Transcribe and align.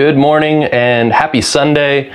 Good 0.00 0.16
morning 0.16 0.64
and 0.64 1.12
happy 1.12 1.42
Sunday. 1.42 2.10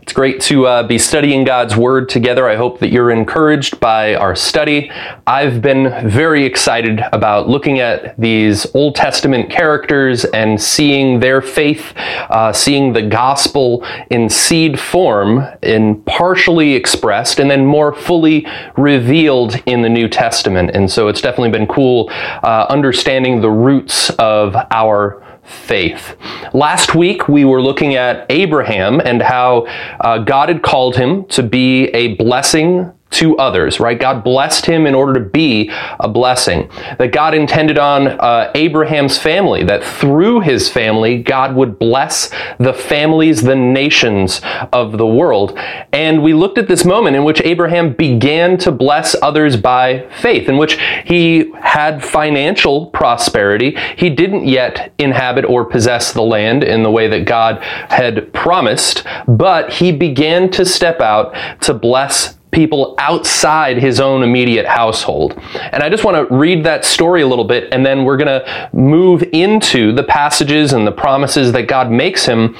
It's 0.00 0.12
great 0.12 0.40
to 0.42 0.68
uh, 0.68 0.82
be 0.84 0.98
studying 0.98 1.42
God's 1.42 1.76
Word 1.76 2.08
together. 2.08 2.48
I 2.48 2.54
hope 2.54 2.78
that 2.78 2.92
you're 2.92 3.10
encouraged 3.10 3.80
by 3.80 4.14
our 4.14 4.36
study. 4.36 4.88
I've 5.26 5.60
been 5.60 6.08
very 6.08 6.44
excited 6.44 7.02
about 7.12 7.48
looking 7.48 7.80
at 7.80 8.16
these 8.20 8.72
Old 8.72 8.94
Testament 8.94 9.50
characters 9.50 10.24
and 10.26 10.62
seeing 10.62 11.18
their 11.18 11.42
faith, 11.42 11.92
uh, 11.96 12.52
seeing 12.52 12.92
the 12.92 13.02
gospel 13.02 13.84
in 14.10 14.28
seed 14.28 14.78
form, 14.78 15.44
in 15.60 16.04
partially 16.04 16.74
expressed, 16.74 17.40
and 17.40 17.50
then 17.50 17.66
more 17.66 17.92
fully 17.92 18.46
revealed 18.76 19.60
in 19.66 19.82
the 19.82 19.88
New 19.88 20.08
Testament. 20.08 20.70
And 20.72 20.88
so 20.88 21.08
it's 21.08 21.20
definitely 21.20 21.50
been 21.50 21.66
cool 21.66 22.10
uh, 22.12 22.66
understanding 22.70 23.40
the 23.40 23.50
roots 23.50 24.10
of 24.20 24.54
our 24.70 25.23
faith. 25.44 26.16
Last 26.52 26.94
week, 26.94 27.28
we 27.28 27.44
were 27.44 27.62
looking 27.62 27.94
at 27.94 28.26
Abraham 28.30 29.00
and 29.00 29.22
how 29.22 29.66
uh, 30.00 30.18
God 30.18 30.48
had 30.48 30.62
called 30.62 30.96
him 30.96 31.24
to 31.26 31.42
be 31.42 31.86
a 31.88 32.14
blessing 32.14 32.92
to 33.14 33.36
others, 33.38 33.80
right? 33.80 33.98
God 33.98 34.24
blessed 34.24 34.66
him 34.66 34.86
in 34.86 34.94
order 34.94 35.14
to 35.14 35.20
be 35.20 35.70
a 36.00 36.08
blessing. 36.08 36.68
That 36.98 37.12
God 37.12 37.34
intended 37.34 37.78
on 37.78 38.08
uh, 38.08 38.50
Abraham's 38.54 39.18
family, 39.18 39.62
that 39.64 39.84
through 39.84 40.40
his 40.40 40.68
family, 40.68 41.22
God 41.22 41.54
would 41.54 41.78
bless 41.78 42.30
the 42.58 42.74
families, 42.74 43.42
the 43.42 43.56
nations 43.56 44.40
of 44.72 44.98
the 44.98 45.06
world. 45.06 45.58
And 45.92 46.22
we 46.22 46.34
looked 46.34 46.58
at 46.58 46.68
this 46.68 46.84
moment 46.84 47.16
in 47.16 47.24
which 47.24 47.40
Abraham 47.44 47.92
began 47.92 48.58
to 48.58 48.72
bless 48.72 49.14
others 49.22 49.56
by 49.56 50.08
faith, 50.20 50.48
in 50.48 50.56
which 50.56 50.78
he 51.04 51.52
had 51.60 52.04
financial 52.04 52.86
prosperity. 52.86 53.76
He 53.96 54.10
didn't 54.10 54.46
yet 54.46 54.92
inhabit 54.98 55.44
or 55.44 55.64
possess 55.64 56.12
the 56.12 56.22
land 56.22 56.64
in 56.64 56.82
the 56.82 56.90
way 56.90 57.08
that 57.08 57.24
God 57.24 57.62
had 57.62 58.32
promised, 58.32 59.04
but 59.28 59.72
he 59.72 59.92
began 59.92 60.50
to 60.50 60.64
step 60.64 61.00
out 61.00 61.34
to 61.62 61.74
bless 61.74 62.38
people 62.54 62.94
outside 62.98 63.76
his 63.76 64.00
own 64.00 64.22
immediate 64.22 64.66
household. 64.66 65.38
And 65.54 65.82
I 65.82 65.90
just 65.90 66.04
want 66.04 66.16
to 66.16 66.34
read 66.34 66.64
that 66.64 66.84
story 66.84 67.20
a 67.22 67.26
little 67.26 67.44
bit, 67.44 67.72
and 67.72 67.84
then 67.84 68.04
we're 68.04 68.16
going 68.16 68.40
to 68.40 68.70
move 68.72 69.22
into 69.32 69.92
the 69.92 70.04
passages 70.04 70.72
and 70.72 70.86
the 70.86 70.92
promises 70.92 71.52
that 71.52 71.68
God 71.68 71.90
makes 71.90 72.24
him 72.24 72.56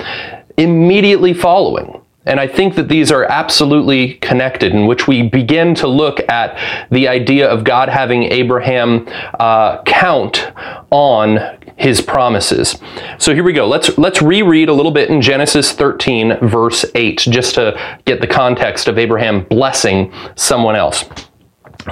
immediately 0.56 1.32
following. 1.32 2.03
And 2.26 2.40
I 2.40 2.46
think 2.46 2.74
that 2.76 2.88
these 2.88 3.12
are 3.12 3.24
absolutely 3.24 4.14
connected, 4.14 4.72
in 4.72 4.86
which 4.86 5.06
we 5.06 5.22
begin 5.22 5.74
to 5.76 5.86
look 5.86 6.20
at 6.28 6.58
the 6.90 7.08
idea 7.08 7.48
of 7.48 7.64
God 7.64 7.88
having 7.88 8.24
Abraham 8.24 9.06
uh, 9.38 9.82
count 9.82 10.52
on 10.90 11.58
his 11.76 12.00
promises. 12.00 12.78
So 13.18 13.34
here 13.34 13.42
we 13.42 13.52
go. 13.52 13.66
Let's 13.66 13.98
let's 13.98 14.22
reread 14.22 14.68
a 14.68 14.72
little 14.72 14.92
bit 14.92 15.10
in 15.10 15.20
Genesis 15.20 15.72
13 15.72 16.38
verse 16.48 16.84
8 16.94 17.18
just 17.18 17.56
to 17.56 18.00
get 18.04 18.20
the 18.20 18.26
context 18.26 18.88
of 18.88 18.96
Abraham 18.96 19.44
blessing 19.44 20.12
someone 20.36 20.76
else. 20.76 21.04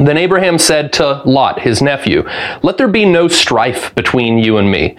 Then 0.00 0.16
Abraham 0.16 0.56
said 0.56 0.92
to 0.94 1.22
Lot, 1.26 1.60
his 1.60 1.82
nephew, 1.82 2.26
Let 2.62 2.78
there 2.78 2.88
be 2.88 3.04
no 3.04 3.28
strife 3.28 3.94
between 3.94 4.38
you 4.38 4.56
and 4.56 4.70
me, 4.70 4.96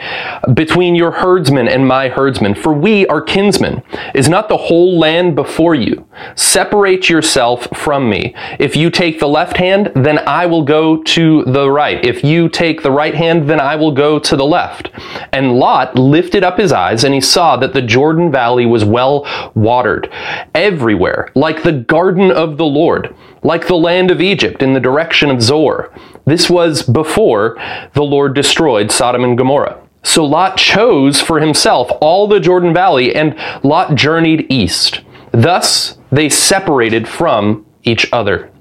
between 0.53 0.93
your 0.93 1.11
herdsmen 1.11 1.67
and 1.67 1.87
my 1.87 2.09
herdsmen, 2.09 2.53
for 2.53 2.73
we 2.73 3.07
are 3.07 3.21
kinsmen. 3.21 3.81
Is 4.13 4.29
not 4.29 4.49
the 4.49 4.57
whole 4.57 4.99
land 4.99 5.35
before 5.35 5.73
you? 5.73 6.07
Separate 6.35 7.09
yourself 7.09 7.67
from 7.75 8.07
me. 8.07 8.35
If 8.59 8.75
you 8.75 8.91
take 8.91 9.19
the 9.19 9.27
left 9.27 9.57
hand, 9.57 9.91
then 9.95 10.19
I 10.27 10.45
will 10.45 10.63
go 10.63 11.01
to 11.01 11.43
the 11.45 11.71
right. 11.71 12.03
If 12.05 12.23
you 12.23 12.47
take 12.47 12.83
the 12.83 12.91
right 12.91 13.15
hand, 13.15 13.49
then 13.49 13.59
I 13.59 13.75
will 13.75 13.93
go 13.93 14.19
to 14.19 14.35
the 14.35 14.45
left. 14.45 14.91
And 15.31 15.57
Lot 15.57 15.95
lifted 15.95 16.43
up 16.43 16.59
his 16.59 16.71
eyes, 16.71 17.03
and 17.03 17.15
he 17.15 17.21
saw 17.21 17.57
that 17.57 17.73
the 17.73 17.81
Jordan 17.81 18.31
Valley 18.31 18.67
was 18.67 18.85
well 18.85 19.25
watered, 19.55 20.11
everywhere, 20.53 21.29
like 21.33 21.63
the 21.63 21.71
garden 21.71 22.31
of 22.31 22.57
the 22.57 22.65
Lord 22.65 23.15
like 23.43 23.67
the 23.67 23.75
land 23.75 24.11
of 24.11 24.21
Egypt 24.21 24.63
in 24.63 24.73
the 24.73 24.79
direction 24.79 25.29
of 25.29 25.41
Zoar. 25.41 25.93
This 26.25 26.49
was 26.49 26.83
before 26.83 27.57
the 27.93 28.03
Lord 28.03 28.33
destroyed 28.33 28.91
Sodom 28.91 29.23
and 29.23 29.37
Gomorrah. 29.37 29.79
So 30.03 30.25
Lot 30.25 30.57
chose 30.57 31.21
for 31.21 31.39
himself 31.39 31.89
all 32.01 32.27
the 32.27 32.39
Jordan 32.39 32.73
Valley, 32.73 33.15
and 33.15 33.35
Lot 33.63 33.95
journeyed 33.95 34.47
east. 34.49 35.01
Thus 35.31 35.97
they 36.11 36.29
separated 36.29 37.07
from 37.07 37.65
each 37.83 38.11
other. 38.11 38.51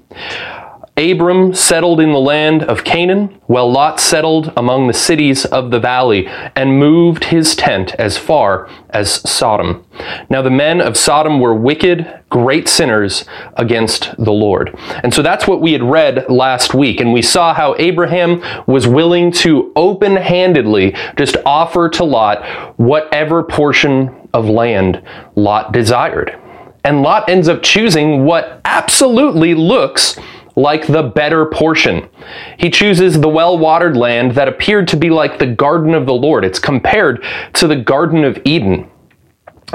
Abram 0.95 1.55
settled 1.55 1.99
in 1.99 2.11
the 2.11 2.19
land 2.19 2.61
of 2.63 2.83
Canaan, 2.83 3.39
while 3.47 3.71
Lot 3.71 3.99
settled 3.99 4.53
among 4.55 4.85
the 4.85 4.93
cities 4.93 5.43
of 5.43 5.71
the 5.71 5.79
valley 5.79 6.27
and 6.27 6.77
moved 6.77 7.25
his 7.25 7.55
tent 7.55 7.95
as 7.95 8.15
far 8.15 8.69
as 8.91 9.27
Sodom. 9.27 9.83
Now 10.29 10.43
the 10.43 10.51
men 10.51 10.79
of 10.81 10.95
Sodom 10.95 11.39
were 11.39 11.55
wicked, 11.55 12.21
great 12.29 12.69
sinners 12.69 13.25
against 13.55 14.15
the 14.19 14.31
Lord. 14.31 14.77
And 15.03 15.11
so 15.11 15.23
that's 15.23 15.47
what 15.47 15.61
we 15.61 15.73
had 15.73 15.81
read 15.81 16.29
last 16.29 16.75
week. 16.75 16.99
And 16.99 17.11
we 17.11 17.23
saw 17.23 17.55
how 17.55 17.75
Abraham 17.79 18.43
was 18.67 18.87
willing 18.87 19.31
to 19.31 19.73
open 19.75 20.15
handedly 20.15 20.95
just 21.17 21.37
offer 21.43 21.89
to 21.89 22.03
Lot 22.03 22.45
whatever 22.77 23.41
portion 23.41 24.29
of 24.31 24.47
land 24.47 25.01
Lot 25.35 25.71
desired. 25.71 26.39
And 26.83 27.01
Lot 27.01 27.29
ends 27.29 27.47
up 27.47 27.63
choosing 27.63 28.25
what 28.25 28.61
absolutely 28.65 29.55
looks 29.55 30.19
like 30.55 30.87
the 30.87 31.03
better 31.03 31.45
portion. 31.45 32.09
He 32.57 32.69
chooses 32.69 33.19
the 33.19 33.29
well 33.29 33.57
watered 33.57 33.97
land 33.97 34.33
that 34.33 34.47
appeared 34.47 34.87
to 34.89 34.97
be 34.97 35.09
like 35.09 35.39
the 35.39 35.47
garden 35.47 35.93
of 35.93 36.05
the 36.05 36.13
Lord. 36.13 36.45
It's 36.45 36.59
compared 36.59 37.23
to 37.53 37.67
the 37.67 37.75
Garden 37.75 38.23
of 38.23 38.39
Eden. 38.45 38.89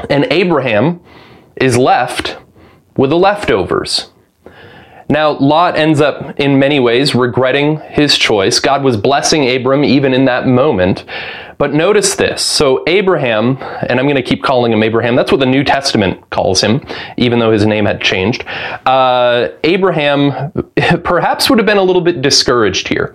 And 0.08 0.26
Abraham 0.30 1.00
is 1.56 1.76
left 1.76 2.38
with 2.96 3.10
the 3.10 3.16
leftovers. 3.16 4.10
Now, 5.10 5.38
Lot 5.38 5.76
ends 5.76 6.00
up 6.00 6.38
in 6.38 6.58
many 6.58 6.78
ways 6.78 7.14
regretting 7.14 7.80
his 7.80 8.18
choice. 8.18 8.60
God 8.60 8.82
was 8.82 8.96
blessing 8.96 9.48
Abram 9.48 9.82
even 9.82 10.12
in 10.12 10.26
that 10.26 10.46
moment. 10.46 11.04
But 11.58 11.74
notice 11.74 12.14
this. 12.14 12.40
So, 12.42 12.84
Abraham, 12.86 13.58
and 13.88 13.98
I'm 13.98 14.06
going 14.06 14.16
to 14.16 14.22
keep 14.22 14.42
calling 14.42 14.72
him 14.72 14.82
Abraham, 14.82 15.16
that's 15.16 15.32
what 15.32 15.40
the 15.40 15.46
New 15.46 15.64
Testament 15.64 16.30
calls 16.30 16.60
him, 16.60 16.80
even 17.16 17.38
though 17.40 17.50
his 17.50 17.66
name 17.66 17.84
had 17.84 18.00
changed. 18.00 18.44
Uh, 18.86 19.48
Abraham 19.64 20.52
perhaps 21.04 21.50
would 21.50 21.58
have 21.58 21.66
been 21.66 21.78
a 21.78 21.82
little 21.82 22.02
bit 22.02 22.22
discouraged 22.22 22.88
here 22.88 23.14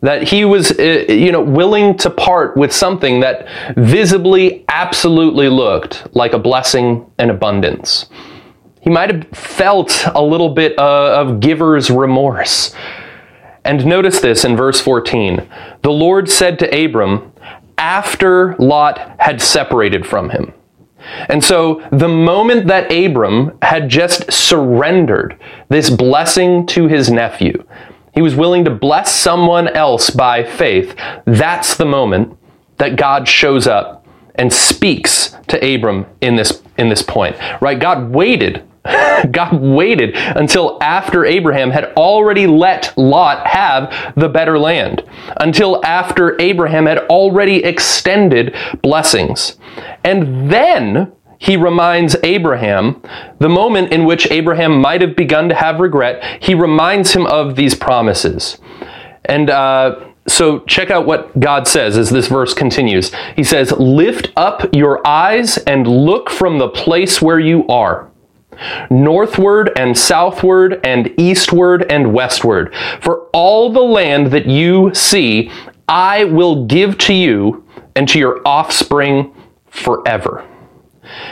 that 0.00 0.22
he 0.22 0.44
was 0.44 0.70
uh, 0.78 1.04
you 1.08 1.32
know 1.32 1.42
willing 1.42 1.96
to 1.96 2.08
part 2.08 2.56
with 2.56 2.72
something 2.72 3.18
that 3.18 3.48
visibly 3.76 4.64
absolutely 4.68 5.48
looked 5.48 6.06
like 6.14 6.34
a 6.34 6.38
blessing 6.38 7.04
and 7.18 7.32
abundance 7.32 8.06
he 8.80 8.90
might 8.90 9.14
have 9.14 9.28
felt 9.36 10.06
a 10.14 10.22
little 10.22 10.48
bit 10.48 10.78
uh, 10.78 11.20
of 11.20 11.40
giver's 11.40 11.90
remorse. 11.90 12.74
And 13.64 13.84
notice 13.84 14.20
this 14.20 14.46
in 14.46 14.56
verse 14.56 14.80
14. 14.80 15.46
The 15.82 15.90
Lord 15.90 16.30
said 16.30 16.58
to 16.60 16.84
Abram, 16.84 17.32
after 17.78 18.54
Lot 18.56 19.16
had 19.18 19.40
separated 19.40 20.06
from 20.06 20.30
him. 20.30 20.52
And 21.28 21.42
so 21.42 21.86
the 21.90 22.08
moment 22.08 22.66
that 22.66 22.92
Abram 22.92 23.56
had 23.62 23.88
just 23.88 24.30
surrendered 24.32 25.38
this 25.68 25.90
blessing 25.90 26.66
to 26.66 26.88
his 26.88 27.10
nephew, 27.10 27.64
he 28.12 28.22
was 28.22 28.34
willing 28.34 28.64
to 28.64 28.70
bless 28.70 29.14
someone 29.14 29.68
else 29.68 30.10
by 30.10 30.42
faith, 30.42 30.96
that's 31.24 31.76
the 31.76 31.86
moment 31.86 32.36
that 32.78 32.96
God 32.96 33.28
shows 33.28 33.66
up 33.66 34.06
and 34.34 34.52
speaks 34.52 35.36
to 35.48 35.74
Abram 35.74 36.06
in 36.20 36.36
this 36.36 36.62
in 36.76 36.88
this 36.88 37.02
point. 37.02 37.36
Right? 37.60 37.78
God 37.78 38.10
waited 38.10 38.64
God 39.30 39.60
waited 39.60 40.16
until 40.16 40.78
after 40.80 41.24
Abraham 41.24 41.70
had 41.70 41.92
already 41.96 42.46
let 42.46 42.96
Lot 42.96 43.46
have 43.46 44.14
the 44.16 44.28
better 44.28 44.58
land, 44.58 45.04
until 45.38 45.84
after 45.84 46.40
Abraham 46.40 46.86
had 46.86 46.98
already 47.08 47.64
extended 47.64 48.54
blessings. 48.82 49.56
And 50.04 50.50
then 50.50 51.12
he 51.38 51.56
reminds 51.56 52.16
Abraham, 52.22 53.00
the 53.38 53.48
moment 53.48 53.92
in 53.92 54.04
which 54.04 54.30
Abraham 54.30 54.80
might 54.80 55.00
have 55.00 55.14
begun 55.14 55.48
to 55.48 55.54
have 55.54 55.80
regret, 55.80 56.42
he 56.42 56.54
reminds 56.54 57.12
him 57.12 57.26
of 57.26 57.54
these 57.54 57.74
promises. 57.74 58.58
And 59.24 59.48
uh, 59.50 60.08
so 60.26 60.60
check 60.60 60.90
out 60.90 61.06
what 61.06 61.38
God 61.38 61.68
says 61.68 61.96
as 61.96 62.10
this 62.10 62.26
verse 62.26 62.54
continues. 62.54 63.12
He 63.36 63.44
says, 63.44 63.72
Lift 63.72 64.32
up 64.36 64.74
your 64.74 65.06
eyes 65.06 65.58
and 65.58 65.86
look 65.86 66.28
from 66.28 66.58
the 66.58 66.68
place 66.68 67.22
where 67.22 67.38
you 67.38 67.66
are 67.68 68.10
northward 68.90 69.70
and 69.76 69.96
southward 69.96 70.80
and 70.84 71.12
eastward 71.18 71.90
and 71.90 72.12
westward. 72.12 72.74
For 73.00 73.28
all 73.32 73.72
the 73.72 73.80
land 73.80 74.28
that 74.32 74.46
you 74.46 74.92
see, 74.94 75.50
I 75.88 76.24
will 76.24 76.66
give 76.66 76.98
to 76.98 77.14
you 77.14 77.64
and 77.94 78.08
to 78.08 78.18
your 78.18 78.40
offspring 78.46 79.34
forever. 79.66 80.46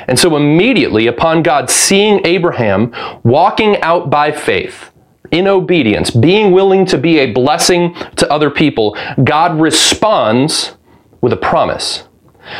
And 0.09 0.19
so 0.19 0.37
immediately 0.37 1.07
upon 1.07 1.43
God 1.43 1.69
seeing 1.71 2.27
Abraham 2.27 2.93
walking 3.23 3.81
out 3.83 4.09
by 4.09 4.33
faith, 4.33 4.93
in 5.31 5.49
obedience, 5.49 6.11
being 6.11 6.53
willing 6.53 6.87
to 6.87 6.99
be 6.99 7.19
a 7.19 7.33
blessing 7.33 7.95
to 8.17 8.31
other 8.33 8.51
people, 8.51 8.97
God 9.23 9.61
responds 9.61 10.77
with 11.21 11.33
a 11.33 11.37
promise. 11.37 12.05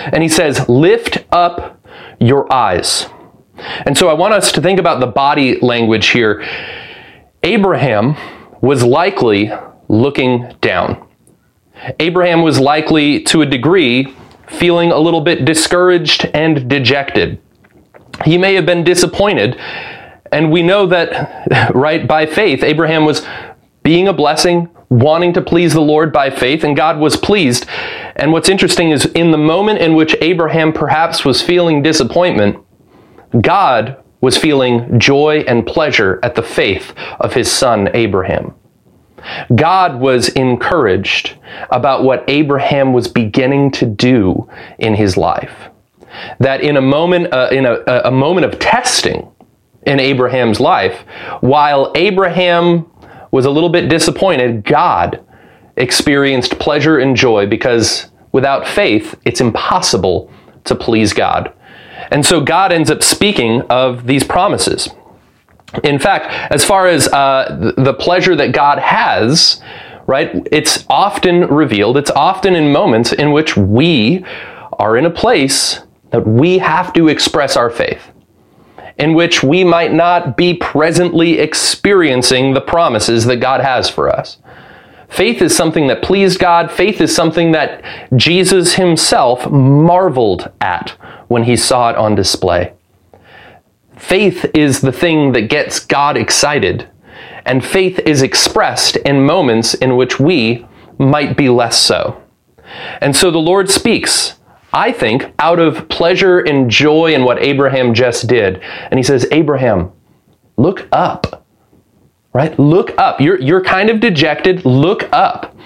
And 0.07 0.23
he 0.23 0.29
says, 0.29 0.69
Lift 0.69 1.25
up 1.31 1.81
your 2.19 2.53
eyes. 2.53 3.07
And 3.59 3.97
so 3.97 4.09
I 4.09 4.15
want 4.15 4.35
us 4.35 4.53
to 4.53 4.61
think 4.61 4.79
about 4.79 5.01
the 5.01 5.07
body 5.07 5.59
language 5.61 6.09
here. 6.09 6.47
Abraham 7.43 8.17
was 8.61 8.83
likely 8.83 9.51
looking 9.89 10.55
down. 10.61 11.07
Abraham 12.01 12.43
was 12.43 12.59
likely, 12.59 13.23
to 13.25 13.43
a 13.43 13.47
degree, 13.47 14.15
feeling 14.49 14.93
a 14.93 14.99
little 14.99 15.21
bit 15.21 15.45
discouraged 15.45 16.27
and 16.35 16.69
dejected. 16.69 17.41
He 18.25 18.39
may 18.39 18.55
have 18.55 18.67
been 18.67 18.85
disappointed, 18.85 19.61
and 20.33 20.51
we 20.51 20.63
know 20.63 20.87
that, 20.87 21.71
right, 21.75 22.07
by 22.07 22.27
faith, 22.27 22.63
Abraham 22.63 23.05
was 23.05 23.27
being 23.83 24.09
a 24.09 24.13
blessing, 24.13 24.69
wanting 24.89 25.33
to 25.35 25.43
please 25.43 25.73
the 25.73 25.81
Lord 25.81 26.13
by 26.13 26.31
faith, 26.31 26.65
and 26.65 26.77
God 26.77 26.99
was 26.99 27.17
pleased. 27.17 27.67
And 28.17 28.33
what's 28.33 28.49
interesting 28.49 28.91
is 28.91 29.05
in 29.07 29.31
the 29.31 29.39
moment 29.39 29.81
in 29.81 29.95
which 29.95 30.17
Abraham 30.21 30.73
perhaps 30.73 31.25
was 31.25 31.43
feeling 31.43 31.83
disappointment, 31.83 32.59
God 33.41 34.03
was 34.21 34.37
feeling 34.37 34.99
joy 34.99 35.45
and 35.47 35.67
pleasure 35.67 36.19
at 36.23 36.35
the 36.35 36.43
faith 36.43 36.95
of 37.21 37.35
his 37.35 37.51
son 37.51 37.89
Abraham. 37.95 38.55
God 39.55 40.01
was 40.01 40.29
encouraged 40.31 41.37
about 41.71 42.05
what 42.05 42.25
Abraham 42.29 42.93
was 42.93 43.09
beginning 43.09 43.71
to 43.73 43.87
do 43.87 44.49
in 44.79 44.95
his 44.95 45.17
life. 45.17 45.71
That 46.39 46.61
in 46.61 46.77
a 46.77 46.81
moment, 46.81 47.33
uh, 47.33 47.49
in 47.51 47.67
a, 47.67 47.83
a 48.05 48.11
moment 48.11 48.47
of 48.47 48.59
testing 48.59 49.31
in 49.87 50.01
Abraham's 50.01 50.61
life, 50.61 51.01
while 51.41 51.93
Abraham 51.95 52.91
was 53.31 53.45
a 53.45 53.51
little 53.51 53.69
bit 53.69 53.89
disappointed, 53.89 54.65
God 54.65 55.25
experienced 55.77 56.59
pleasure 56.59 56.99
and 56.99 57.17
joy 57.17 57.47
because 57.47 58.11
without 58.33 58.67
faith, 58.67 59.15
it's 59.25 59.41
impossible 59.41 60.31
to 60.65 60.75
please 60.75 61.13
God. 61.13 61.53
And 62.11 62.25
so 62.25 62.41
God 62.41 62.73
ends 62.73 62.91
up 62.91 63.03
speaking 63.03 63.63
of 63.63 64.07
these 64.07 64.25
promises. 64.25 64.89
In 65.83 65.99
fact, 65.99 66.27
as 66.53 66.65
far 66.65 66.87
as 66.87 67.09
uh, 67.09 67.73
the 67.77 67.95
pleasure 67.95 68.37
that 68.37 68.53
God 68.53 68.79
has, 68.79 69.61
right, 70.07 70.47
it's 70.53 70.85
often 70.89 71.49
revealed, 71.49 71.97
it's 71.97 72.11
often 72.11 72.55
in 72.55 72.73
moments 72.73 73.13
in 73.13 73.33
which 73.33 73.57
we 73.57 74.25
are 74.75 74.97
in 74.97 75.05
a 75.05 75.11
place 75.11 75.81
that 76.11 76.27
we 76.27 76.59
have 76.59 76.93
to 76.93 77.09
express 77.09 77.57
our 77.57 77.69
faith, 77.69 78.13
in 78.99 79.15
which 79.15 79.43
we 79.43 79.65
might 79.65 79.93
not 79.93 80.37
be 80.37 80.55
presently 80.55 81.39
experiencing 81.39 82.55
the 82.55 82.61
promises 82.61 83.25
that 83.25 83.37
God 83.37 83.61
has 83.61 83.91
for 83.91 84.09
us. 84.09 84.39
Faith 85.09 85.41
is 85.41 85.57
something 85.57 85.87
that 85.87 86.03
pleased 86.03 86.39
God. 86.39 86.71
Faith 86.71 87.01
is 87.01 87.15
something 87.15 87.53
that 87.53 87.85
Jesus 88.17 88.75
himself 88.75 89.51
marveled 89.51 90.51
at 90.61 90.91
when 91.29 91.45
he 91.45 91.57
saw 91.57 91.91
it 91.91 91.97
on 91.97 92.15
display. 92.15 92.73
Faith 93.97 94.45
is 94.55 94.81
the 94.81 94.93
thing 94.93 95.33
that 95.33 95.49
gets 95.49 95.81
God 95.81 96.17
excited, 96.17 96.89
and 97.45 97.65
faith 97.65 97.99
is 98.01 98.23
expressed 98.23 98.97
in 98.97 99.25
moments 99.25 99.75
in 99.75 99.97
which 99.97 100.21
we 100.21 100.67
might 100.99 101.37
be 101.37 101.49
less 101.49 101.79
so. 101.79 102.23
And 103.01 103.15
so 103.15 103.31
the 103.31 103.39
Lord 103.39 103.71
speaks, 103.71 104.35
I 104.73 104.93
think, 104.93 105.33
out 105.39 105.59
of 105.59 105.89
pleasure 105.89 106.41
and 106.41 106.71
joy 106.71 107.15
in 107.15 107.25
what 107.25 107.43
Abraham 107.43 107.95
just 107.95 108.27
did. 108.27 108.61
And 108.91 108.99
he 108.99 109.03
says, 109.03 109.27
Abraham, 109.31 109.93
look 110.57 110.87
up. 110.93 111.46
Right? 112.37 112.59
Look 112.59 112.93
up. 112.99 113.19
You're, 113.19 113.41
you're 113.41 113.65
kind 113.65 113.89
of 113.89 113.99
dejected. 113.99 114.67
Look 114.67 115.09
up. 115.11 115.57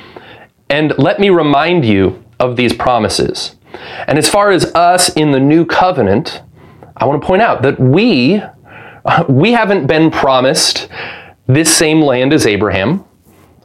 And 0.69 0.97
let 0.99 1.19
me 1.19 1.29
remind 1.29 1.85
you 1.85 2.23
of 2.39 2.55
these 2.55 2.73
promises. 2.73 3.57
And 4.07 4.17
as 4.17 4.29
far 4.29 4.53
as 4.53 4.67
us 4.67 5.09
in 5.17 5.33
the 5.33 5.41
new 5.41 5.67
covenant, 5.67 6.43
I 6.97 7.07
want 7.07 7.21
to 7.21 7.27
point 7.27 7.43
out 7.43 7.63
that 7.63 7.81
we 7.81 8.41
we 9.29 9.51
haven't 9.51 9.89
been 9.89 10.13
promised 10.13 10.89
this 11.49 11.77
same 11.77 12.03
land 12.03 12.33
as 12.33 12.47
Abraham. 12.47 13.05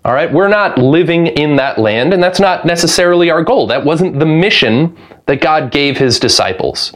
All 0.03 0.13
right, 0.13 0.33
we're 0.33 0.47
not 0.47 0.79
living 0.79 1.27
in 1.27 1.57
that 1.57 1.77
land, 1.77 2.11
and 2.11 2.23
that's 2.23 2.39
not 2.39 2.65
necessarily 2.65 3.29
our 3.29 3.43
goal. 3.43 3.67
That 3.67 3.85
wasn't 3.85 4.17
the 4.17 4.25
mission 4.25 4.97
that 5.27 5.41
God 5.41 5.71
gave 5.71 5.99
his 5.99 6.19
disciples 6.19 6.91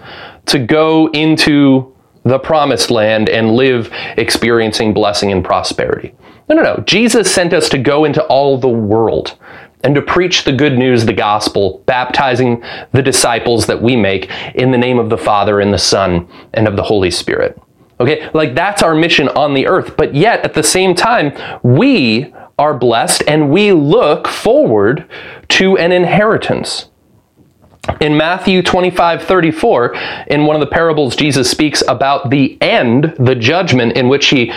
to 0.47 0.57
go 0.57 1.11
into 1.11 1.95
the 2.23 2.39
promised 2.39 2.91
land 2.91 3.29
and 3.29 3.55
live 3.55 3.91
experiencing 4.17 4.93
blessing 4.93 5.31
and 5.31 5.43
prosperity. 5.43 6.13
No, 6.49 6.55
no, 6.55 6.63
no. 6.63 6.83
Jesus 6.85 7.33
sent 7.33 7.53
us 7.53 7.69
to 7.69 7.77
go 7.77 8.05
into 8.05 8.23
all 8.25 8.57
the 8.57 8.67
world 8.67 9.37
and 9.83 9.95
to 9.95 10.01
preach 10.01 10.43
the 10.43 10.51
good 10.51 10.77
news, 10.77 11.05
the 11.05 11.13
gospel, 11.13 11.81
baptizing 11.85 12.63
the 12.91 13.01
disciples 13.01 13.65
that 13.67 13.81
we 13.81 13.95
make 13.95 14.29
in 14.55 14.71
the 14.71 14.77
name 14.77 14.99
of 14.99 15.09
the 15.09 15.17
Father 15.17 15.59
and 15.59 15.73
the 15.73 15.77
Son 15.77 16.27
and 16.53 16.67
of 16.67 16.75
the 16.75 16.83
Holy 16.83 17.11
Spirit. 17.11 17.61
Okay, 17.99 18.29
like 18.33 18.55
that's 18.55 18.81
our 18.81 18.95
mission 18.95 19.27
on 19.29 19.53
the 19.53 19.67
earth. 19.67 19.95
But 19.97 20.15
yet, 20.15 20.43
at 20.45 20.53
the 20.53 20.63
same 20.63 20.95
time, 20.95 21.33
we 21.63 22.33
are 22.57 22.73
blessed 22.73 23.23
and 23.27 23.51
we 23.51 23.71
look 23.71 24.27
forward 24.27 25.09
to 25.49 25.77
an 25.77 25.91
inheritance. 25.91 26.88
In 28.01 28.15
Matthew 28.15 28.61
25 28.61 29.23
34, 29.23 29.95
in 30.27 30.45
one 30.45 30.55
of 30.55 30.59
the 30.59 30.67
parables, 30.67 31.15
Jesus 31.15 31.49
speaks 31.49 31.83
about 31.87 32.29
the 32.29 32.61
end, 32.61 33.15
the 33.17 33.35
judgment 33.35 33.93
in 33.93 34.07
which 34.07 34.27
he 34.27 34.51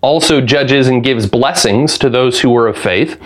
also 0.00 0.40
judges 0.40 0.88
and 0.88 1.04
gives 1.04 1.26
blessings 1.26 1.98
to 1.98 2.10
those 2.10 2.40
who 2.40 2.56
are 2.56 2.66
of 2.66 2.76
faith. 2.76 3.20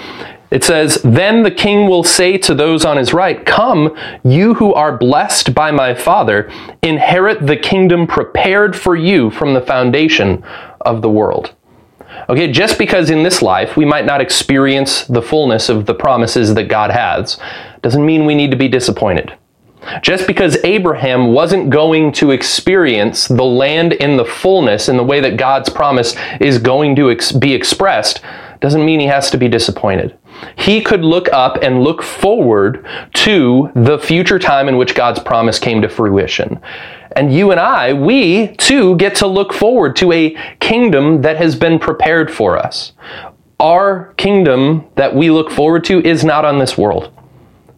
It 0.51 0.63
says, 0.63 1.01
Then 1.03 1.43
the 1.43 1.51
king 1.51 1.89
will 1.89 2.05
say 2.05 2.39
to 2.39 2.55
those 2.55 2.85
on 2.85 2.97
his 2.97 3.13
right, 3.13 3.45
Come, 3.45 3.97
you 4.23 4.55
who 4.55 4.75
are 4.75 4.97
blessed 4.97 5.55
by 5.55 5.71
my 5.71 5.95
Father, 5.95 6.51
inherit 6.83 7.47
the 7.47 7.57
kingdom 7.57 8.07
prepared 8.07 8.77
for 8.77 8.95
you 8.95 9.31
from 9.31 9.55
the 9.55 9.63
foundation 9.63 10.45
of 10.83 11.03
the 11.03 11.11
world. 11.11 11.55
Okay, 12.29 12.51
just 12.51 12.79
because 12.79 13.11
in 13.11 13.23
this 13.23 13.43
life 13.43 13.77
we 13.77 13.85
might 13.85 14.07
not 14.07 14.21
experience 14.21 15.05
the 15.05 15.23
fullness 15.23 15.69
of 15.69 15.87
the 15.87 15.95
promises 15.95 16.55
that 16.55 16.69
God 16.69 16.91
has, 16.91 17.39
doesn't 17.83 18.05
mean 18.05 18.25
we 18.25 18.35
need 18.35 18.51
to 18.51 18.57
be 18.57 18.69
disappointed. 18.69 19.37
Just 20.03 20.27
because 20.27 20.57
Abraham 20.65 21.33
wasn't 21.33 21.71
going 21.71 22.13
to 22.13 22.31
experience 22.31 23.29
the 23.29 23.45
land 23.45 23.93
in 23.95 24.17
the 24.17 24.25
fullness 24.25 24.89
in 24.89 24.97
the 24.97 25.05
way 25.05 25.21
that 25.21 25.37
God's 25.37 25.69
promise 25.69 26.15
is 26.41 26.59
going 26.59 26.97
to 26.97 27.11
ex- 27.11 27.33
be 27.33 27.55
expressed, 27.55 28.21
doesn't 28.61 28.85
mean 28.85 29.01
he 29.01 29.07
has 29.07 29.31
to 29.31 29.37
be 29.37 29.49
disappointed. 29.49 30.17
He 30.57 30.81
could 30.81 31.03
look 31.03 31.33
up 31.33 31.63
and 31.63 31.83
look 31.83 32.03
forward 32.03 32.87
to 33.15 33.71
the 33.75 33.99
future 33.99 34.39
time 34.39 34.69
in 34.69 34.77
which 34.77 34.95
God's 34.95 35.21
promise 35.21 35.59
came 35.59 35.83
to 35.83 35.89
fruition. 35.89 36.61
And 37.17 37.33
you 37.33 37.51
and 37.51 37.61
I, 37.61 37.93
we 37.93 38.49
too 38.57 38.97
get 38.97 39.15
to 39.17 39.27
look 39.27 39.53
forward 39.53 39.95
to 39.97 40.13
a 40.13 40.37
kingdom 40.61 41.23
that 41.23 41.37
has 41.37 41.55
been 41.55 41.79
prepared 41.79 42.33
for 42.33 42.59
us. 42.59 42.93
Our 43.61 44.13
kingdom 44.15 44.87
that 44.97 45.15
we 45.15 45.31
look 45.31 45.51
forward 45.51 45.85
to 45.85 46.01
is 46.05 46.25
not 46.25 46.45
on 46.45 46.59
this 46.59 46.77
world. 46.77 47.13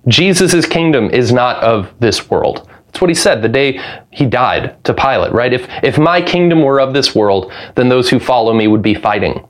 Jesus' 0.08 0.66
kingdom 0.66 1.10
is 1.10 1.32
not 1.32 1.62
of 1.62 1.92
this 1.98 2.30
world. 2.30 2.68
That's 2.86 3.00
what 3.00 3.10
he 3.10 3.14
said 3.14 3.42
the 3.42 3.48
day 3.48 3.80
he 4.10 4.24
died 4.24 4.82
to 4.84 4.94
Pilate, 4.94 5.32
right? 5.32 5.52
If, 5.52 5.68
if 5.82 5.98
my 5.98 6.22
kingdom 6.22 6.62
were 6.62 6.80
of 6.80 6.94
this 6.94 7.14
world, 7.14 7.52
then 7.74 7.88
those 7.88 8.08
who 8.08 8.18
follow 8.18 8.54
me 8.54 8.68
would 8.68 8.82
be 8.82 8.94
fighting. 8.94 9.46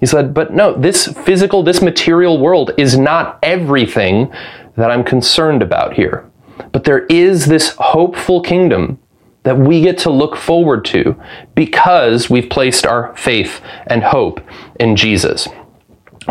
He 0.00 0.06
said, 0.06 0.32
but 0.32 0.52
no, 0.52 0.74
this 0.74 1.06
physical, 1.06 1.62
this 1.62 1.82
material 1.82 2.38
world 2.38 2.70
is 2.76 2.96
not 2.98 3.38
everything 3.42 4.32
that 4.76 4.90
I'm 4.90 5.04
concerned 5.04 5.62
about 5.62 5.94
here. 5.94 6.30
But 6.72 6.84
there 6.84 7.06
is 7.06 7.46
this 7.46 7.74
hopeful 7.78 8.42
kingdom 8.42 8.98
that 9.42 9.58
we 9.58 9.80
get 9.80 9.98
to 9.98 10.10
look 10.10 10.36
forward 10.36 10.84
to 10.86 11.20
because 11.54 12.28
we've 12.28 12.50
placed 12.50 12.84
our 12.86 13.16
faith 13.16 13.60
and 13.86 14.02
hope 14.02 14.40
in 14.80 14.96
Jesus. 14.96 15.48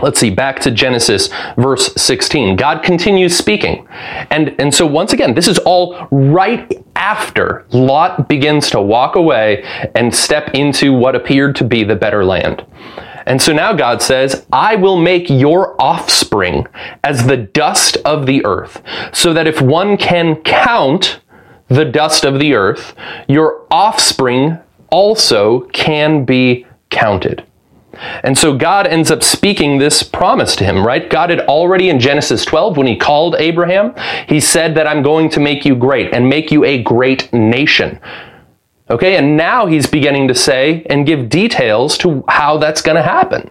Let's 0.02 0.20
see, 0.20 0.30
back 0.30 0.60
to 0.62 0.72
Genesis 0.72 1.30
verse 1.58 1.94
16. 1.96 2.56
God 2.56 2.84
continues 2.84 3.36
speaking. 3.38 3.88
And, 4.30 4.56
and 4.60 4.74
so, 4.74 4.86
once 4.86 5.14
again, 5.14 5.34
this 5.34 5.48
is 5.48 5.58
all 5.60 6.08
right 6.12 6.84
after 6.96 7.66
Lot 7.72 8.28
begins 8.28 8.70
to 8.72 8.82
walk 8.82 9.16
away 9.16 9.64
and 9.96 10.14
step 10.14 10.54
into 10.54 10.94
what 10.94 11.16
appeared 11.16 11.56
to 11.58 11.64
be 11.64 11.84
the 11.84 11.96
better 11.96 12.26
land. 12.26 12.66
And 13.26 13.42
so 13.42 13.54
now 13.54 13.74
God 13.74 14.02
says, 14.02 14.46
I 14.54 14.76
will 14.76 14.98
make 14.98 15.30
your 15.30 15.80
offspring 15.82 16.68
as 17.04 17.26
the 17.26 17.38
dust 17.38 17.98
of 18.06 18.26
the 18.26 18.46
earth, 18.46 18.82
so 19.14 19.34
that 19.34 19.48
if 19.48 19.62
one 19.62 19.98
can 19.98 20.36
count 20.44 21.22
the 21.68 21.86
dust 21.86 22.24
of 22.24 22.40
the 22.40 22.54
earth, 22.54 22.94
your 23.28 23.66
offspring 23.72 24.60
also 24.92 25.62
can 25.74 26.24
be 26.24 26.68
counted. 26.92 27.44
And 28.24 28.38
so 28.38 28.56
God 28.56 28.88
ends 28.88 29.12
up 29.12 29.24
speaking 29.24 29.78
this 29.78 30.04
promise 30.04 30.56
to 30.58 30.64
him, 30.64 30.86
right? 30.86 31.10
God 31.10 31.30
had 31.30 31.42
already 31.42 31.90
in 31.90 32.00
Genesis 32.00 32.46
12, 32.46 32.78
when 32.78 32.88
he 32.88 32.96
called 32.96 33.36
Abraham, 33.40 33.94
he 34.28 34.40
said 34.40 34.76
that 34.76 34.88
I'm 34.88 35.04
going 35.04 35.30
to 35.32 35.40
make 35.40 35.66
you 35.66 35.76
great 35.76 36.14
and 36.14 36.30
make 36.30 36.52
you 36.52 36.64
a 36.64 36.82
great 36.82 37.32
nation. 37.34 38.00
Okay, 38.90 39.18
and 39.18 39.36
now 39.36 39.66
he's 39.66 39.88
beginning 39.88 40.28
to 40.28 40.36
say 40.36 40.86
and 40.90 41.08
give 41.08 41.30
details 41.30 41.98
to 42.00 42.24
how 42.28 42.58
that's 42.58 42.84
going 42.84 42.98
to 42.98 43.02
happen. 43.02 43.50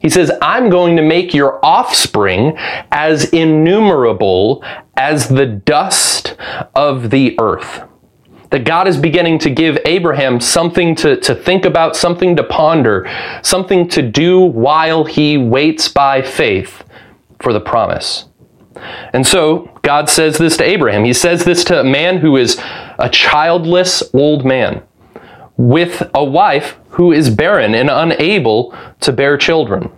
He 0.00 0.10
says, 0.10 0.30
I'm 0.42 0.68
going 0.68 0.96
to 0.96 1.02
make 1.02 1.32
your 1.32 1.64
offspring 1.64 2.54
as 2.90 3.32
innumerable 3.32 4.62
as 4.96 5.28
the 5.28 5.46
dust 5.46 6.36
of 6.74 7.10
the 7.10 7.36
earth. 7.40 7.84
That 8.54 8.62
God 8.62 8.86
is 8.86 8.96
beginning 8.96 9.40
to 9.40 9.50
give 9.50 9.80
Abraham 9.84 10.38
something 10.38 10.94
to, 10.94 11.16
to 11.22 11.34
think 11.34 11.64
about, 11.64 11.96
something 11.96 12.36
to 12.36 12.44
ponder, 12.44 13.10
something 13.42 13.88
to 13.88 14.00
do 14.00 14.42
while 14.42 15.04
he 15.04 15.36
waits 15.36 15.88
by 15.88 16.22
faith 16.22 16.84
for 17.40 17.52
the 17.52 17.58
promise. 17.58 18.26
And 19.12 19.26
so 19.26 19.76
God 19.82 20.08
says 20.08 20.38
this 20.38 20.56
to 20.58 20.64
Abraham. 20.64 21.02
He 21.02 21.12
says 21.12 21.44
this 21.44 21.64
to 21.64 21.80
a 21.80 21.82
man 21.82 22.18
who 22.18 22.36
is 22.36 22.56
a 22.96 23.08
childless 23.10 24.04
old 24.14 24.44
man 24.44 24.84
with 25.56 26.08
a 26.14 26.22
wife 26.24 26.76
who 26.90 27.10
is 27.10 27.30
barren 27.30 27.74
and 27.74 27.90
unable 27.90 28.72
to 29.00 29.10
bear 29.10 29.36
children. 29.36 29.90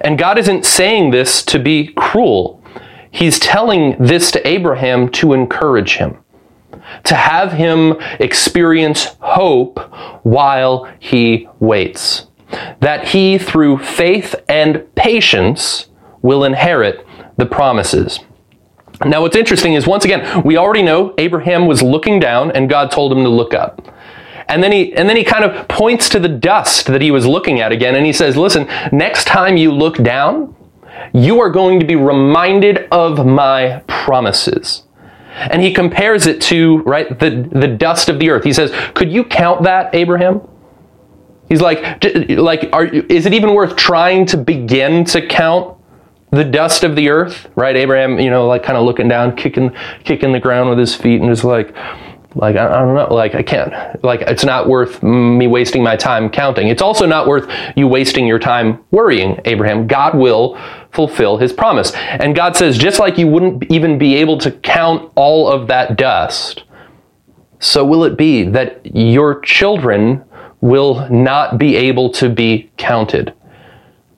And 0.00 0.16
God 0.16 0.38
isn't 0.38 0.64
saying 0.64 1.10
this 1.10 1.42
to 1.46 1.58
be 1.58 1.88
cruel. 1.94 2.62
He's 3.10 3.40
telling 3.40 3.96
this 3.98 4.30
to 4.30 4.46
Abraham 4.46 5.08
to 5.08 5.32
encourage 5.32 5.96
him, 5.96 6.18
to 7.04 7.14
have 7.14 7.52
him 7.52 7.96
experience 8.18 9.16
hope 9.20 9.78
while 10.24 10.90
he 10.98 11.48
waits. 11.58 12.26
That 12.80 13.08
he, 13.08 13.38
through 13.38 13.78
faith 13.78 14.34
and 14.48 14.92
patience, 14.94 15.86
will 16.22 16.44
inherit 16.44 17.06
the 17.36 17.46
promises. 17.46 18.20
Now, 19.04 19.22
what's 19.22 19.36
interesting 19.36 19.74
is 19.74 19.86
once 19.86 20.04
again, 20.04 20.42
we 20.42 20.56
already 20.56 20.82
know 20.82 21.14
Abraham 21.16 21.66
was 21.66 21.82
looking 21.82 22.20
down 22.20 22.50
and 22.50 22.68
God 22.68 22.90
told 22.90 23.12
him 23.12 23.24
to 23.24 23.30
look 23.30 23.54
up. 23.54 23.94
And 24.48 24.62
then 24.62 24.72
he 24.72 24.92
and 24.94 25.08
then 25.08 25.16
he 25.16 25.22
kind 25.22 25.44
of 25.44 25.68
points 25.68 26.08
to 26.10 26.18
the 26.18 26.28
dust 26.28 26.86
that 26.86 27.00
he 27.00 27.12
was 27.12 27.24
looking 27.24 27.60
at 27.60 27.70
again 27.70 27.94
and 27.94 28.04
he 28.04 28.12
says, 28.12 28.36
"Listen, 28.36 28.66
next 28.90 29.26
time 29.26 29.56
you 29.56 29.70
look 29.70 29.96
down, 30.02 30.54
you 31.12 31.40
are 31.40 31.50
going 31.50 31.78
to 31.78 31.86
be 31.86 31.94
reminded 31.94 32.88
of 32.90 33.24
my 33.24 33.82
promises." 33.86 34.82
And 35.32 35.62
he 35.62 35.72
compares 35.72 36.26
it 36.26 36.40
to, 36.42 36.78
right, 36.78 37.18
the 37.18 37.48
the 37.52 37.68
dust 37.68 38.08
of 38.08 38.18
the 38.18 38.30
earth. 38.30 38.44
He 38.44 38.52
says, 38.52 38.72
"Could 38.94 39.12
you 39.12 39.24
count 39.24 39.62
that, 39.62 39.94
Abraham?" 39.94 40.40
He's 41.48 41.60
like, 41.60 42.04
like, 42.30 42.70
are, 42.72 42.86
is 42.86 43.26
it 43.26 43.34
even 43.34 43.54
worth 43.54 43.74
trying 43.74 44.24
to 44.26 44.36
begin 44.36 45.04
to 45.06 45.26
count 45.26 45.76
the 46.30 46.44
dust 46.44 46.84
of 46.84 46.94
the 46.94 47.08
earth? 47.08 47.48
Right, 47.56 47.74
Abraham, 47.74 48.20
you 48.20 48.30
know, 48.30 48.46
like 48.46 48.62
kind 48.62 48.78
of 48.78 48.84
looking 48.84 49.08
down, 49.08 49.34
kicking, 49.34 49.74
kicking 50.04 50.30
the 50.30 50.38
ground 50.38 50.70
with 50.70 50.78
his 50.78 50.94
feet, 50.94 51.20
and 51.20 51.28
just 51.28 51.42
like, 51.42 51.74
like 52.34 52.56
I, 52.56 52.66
I, 52.66 52.78
don't 52.80 52.94
know 52.94 53.12
like 53.12 53.34
i 53.34 53.42
can't 53.42 53.72
like 54.04 54.20
it's 54.22 54.44
not 54.44 54.68
worth 54.68 55.02
me 55.02 55.46
wasting 55.46 55.82
my 55.82 55.96
time 55.96 56.30
counting. 56.30 56.68
It's 56.68 56.82
also 56.82 57.06
not 57.06 57.26
worth 57.26 57.50
you 57.76 57.88
wasting 57.88 58.26
your 58.26 58.38
time 58.38 58.84
worrying 58.90 59.40
abraham. 59.44 59.86
God 59.86 60.16
will 60.16 60.58
fulfill 60.92 61.36
his 61.38 61.52
promise. 61.52 61.92
And 61.94 62.34
god 62.34 62.56
says 62.56 62.78
just 62.78 62.98
like 62.98 63.18
you 63.18 63.26
wouldn't 63.26 63.64
even 63.70 63.98
be 63.98 64.14
able 64.16 64.38
to 64.38 64.50
count 64.50 65.12
all 65.16 65.48
of 65.48 65.66
that 65.68 65.96
dust 65.96 66.64
so 67.58 67.84
will 67.84 68.04
it 68.04 68.16
be 68.16 68.44
that 68.44 68.80
your 68.84 69.40
children 69.40 70.24
will 70.60 71.08
not 71.10 71.58
be 71.58 71.76
able 71.76 72.10
to 72.10 72.28
be 72.28 72.70
counted. 72.76 73.34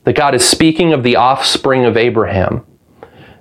That 0.05 0.17
god 0.17 0.35
is 0.35 0.47
speaking 0.47 0.93
of 0.93 1.03
the 1.03 1.17
offspring 1.17 1.85
of 1.87 1.97
abraham. 1.97 2.65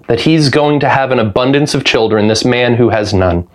That 0.07 0.21
he's 0.21 0.49
going 0.49 0.79
to 0.81 0.89
have 0.89 1.11
an 1.11 1.19
abundance 1.19 1.73
of 1.73 1.83
children 1.83 2.27
this 2.27 2.45
man 2.45 2.75
who 2.75 2.89
has 2.89 3.13
none 3.13 3.47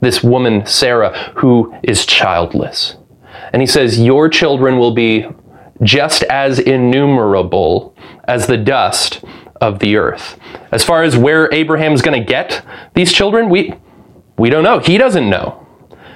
this 0.00 0.22
woman, 0.22 0.66
Sarah, 0.66 1.32
who 1.36 1.74
is 1.82 2.06
childless. 2.06 2.96
And 3.52 3.62
he 3.62 3.66
says, 3.66 4.00
Your 4.00 4.28
children 4.28 4.78
will 4.78 4.94
be 4.94 5.26
just 5.82 6.22
as 6.24 6.58
innumerable 6.58 7.94
as 8.24 8.46
the 8.46 8.56
dust 8.56 9.24
of 9.60 9.78
the 9.78 9.96
earth. 9.96 10.38
As 10.72 10.84
far 10.84 11.02
as 11.02 11.16
where 11.16 11.52
Abraham's 11.52 12.02
going 12.02 12.18
to 12.18 12.26
get 12.26 12.64
these 12.94 13.12
children, 13.12 13.48
we, 13.48 13.74
we 14.36 14.50
don't 14.50 14.64
know. 14.64 14.78
He 14.78 14.98
doesn't 14.98 15.28
know. 15.28 15.66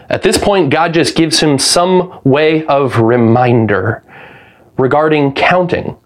At 0.08 0.22
this 0.22 0.36
point, 0.36 0.70
God 0.70 0.92
just 0.92 1.14
gives 1.14 1.40
him 1.40 1.58
some 1.58 2.20
way 2.24 2.66
of 2.66 2.98
reminder 2.98 4.04
regarding 4.76 5.34
counting, 5.34 5.96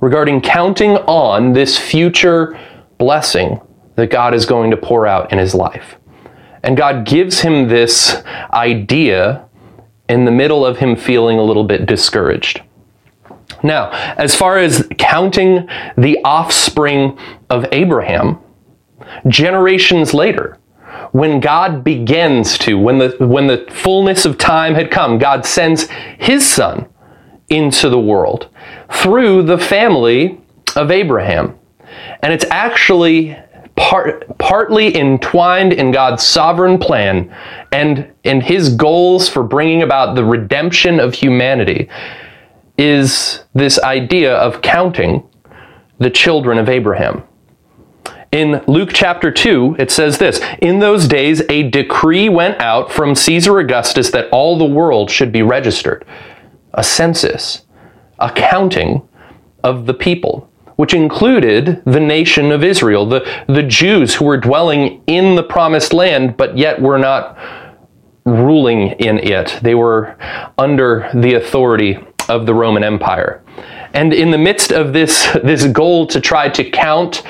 regarding 0.00 0.40
counting 0.40 0.92
on 0.92 1.52
this 1.52 1.78
future 1.78 2.58
blessing 2.98 3.60
that 3.96 4.10
God 4.10 4.34
is 4.34 4.46
going 4.46 4.70
to 4.70 4.76
pour 4.76 5.06
out 5.06 5.32
in 5.32 5.38
his 5.38 5.54
life. 5.54 5.96
And 6.64 6.78
God 6.78 7.04
gives 7.04 7.40
him 7.40 7.68
this 7.68 8.22
idea 8.50 9.46
in 10.08 10.24
the 10.24 10.30
middle 10.30 10.64
of 10.64 10.78
him 10.78 10.96
feeling 10.96 11.38
a 11.38 11.42
little 11.42 11.64
bit 11.64 11.84
discouraged. 11.84 12.62
Now, 13.62 13.90
as 14.16 14.34
far 14.34 14.56
as 14.56 14.88
counting 14.98 15.68
the 15.98 16.18
offspring 16.24 17.18
of 17.50 17.66
Abraham, 17.70 18.38
generations 19.28 20.14
later, 20.14 20.58
when 21.12 21.38
God 21.38 21.84
begins 21.84 22.56
to, 22.58 22.78
when 22.78 22.98
the, 22.98 23.14
when 23.20 23.46
the 23.46 23.66
fullness 23.70 24.24
of 24.24 24.38
time 24.38 24.74
had 24.74 24.90
come, 24.90 25.18
God 25.18 25.44
sends 25.44 25.88
his 26.18 26.46
son 26.46 26.86
into 27.50 27.90
the 27.90 28.00
world 28.00 28.48
through 28.90 29.42
the 29.42 29.58
family 29.58 30.40
of 30.76 30.90
Abraham. 30.90 31.58
And 32.22 32.32
it's 32.32 32.46
actually 32.50 33.36
part, 33.76 34.38
partly 34.38 34.96
entwined 34.96 35.72
in 35.72 35.90
God's 35.90 36.22
sovereign 36.22 36.78
plan 36.78 37.34
and 37.72 38.12
in 38.22 38.40
his 38.40 38.74
goals 38.74 39.28
for 39.28 39.42
bringing 39.42 39.82
about 39.82 40.14
the 40.14 40.24
redemption 40.24 41.00
of 41.00 41.14
humanity 41.14 41.88
is 42.78 43.44
this 43.54 43.78
idea 43.80 44.34
of 44.36 44.62
counting 44.62 45.28
the 45.98 46.10
children 46.10 46.58
of 46.58 46.68
Abraham. 46.68 47.22
In 48.32 48.64
Luke 48.66 48.90
chapter 48.92 49.30
2, 49.30 49.76
it 49.78 49.92
says 49.92 50.18
this 50.18 50.40
In 50.60 50.80
those 50.80 51.06
days, 51.06 51.42
a 51.48 51.70
decree 51.70 52.28
went 52.28 52.60
out 52.60 52.90
from 52.90 53.14
Caesar 53.14 53.60
Augustus 53.60 54.10
that 54.10 54.28
all 54.30 54.58
the 54.58 54.64
world 54.64 55.08
should 55.08 55.30
be 55.30 55.42
registered. 55.42 56.04
A 56.72 56.82
census, 56.82 57.62
a 58.18 58.32
counting 58.32 59.08
of 59.62 59.86
the 59.86 59.94
people 59.94 60.50
which 60.76 60.94
included 60.94 61.82
the 61.84 62.00
nation 62.00 62.50
of 62.50 62.64
Israel, 62.64 63.06
the, 63.06 63.44
the 63.48 63.62
Jews 63.62 64.14
who 64.14 64.24
were 64.24 64.36
dwelling 64.36 65.02
in 65.06 65.34
the 65.34 65.42
promised 65.42 65.92
land, 65.92 66.36
but 66.36 66.58
yet 66.58 66.80
were 66.80 66.98
not 66.98 67.38
ruling 68.24 68.92
in 68.92 69.18
it. 69.18 69.58
They 69.62 69.74
were 69.74 70.16
under 70.58 71.10
the 71.14 71.34
authority 71.34 71.98
of 72.28 72.46
the 72.46 72.54
Roman 72.54 72.82
Empire. 72.82 73.42
And 73.92 74.12
in 74.12 74.30
the 74.30 74.38
midst 74.38 74.72
of 74.72 74.92
this, 74.92 75.28
this 75.44 75.66
goal 75.66 76.06
to 76.08 76.20
try 76.20 76.48
to 76.48 76.68
count, 76.68 77.22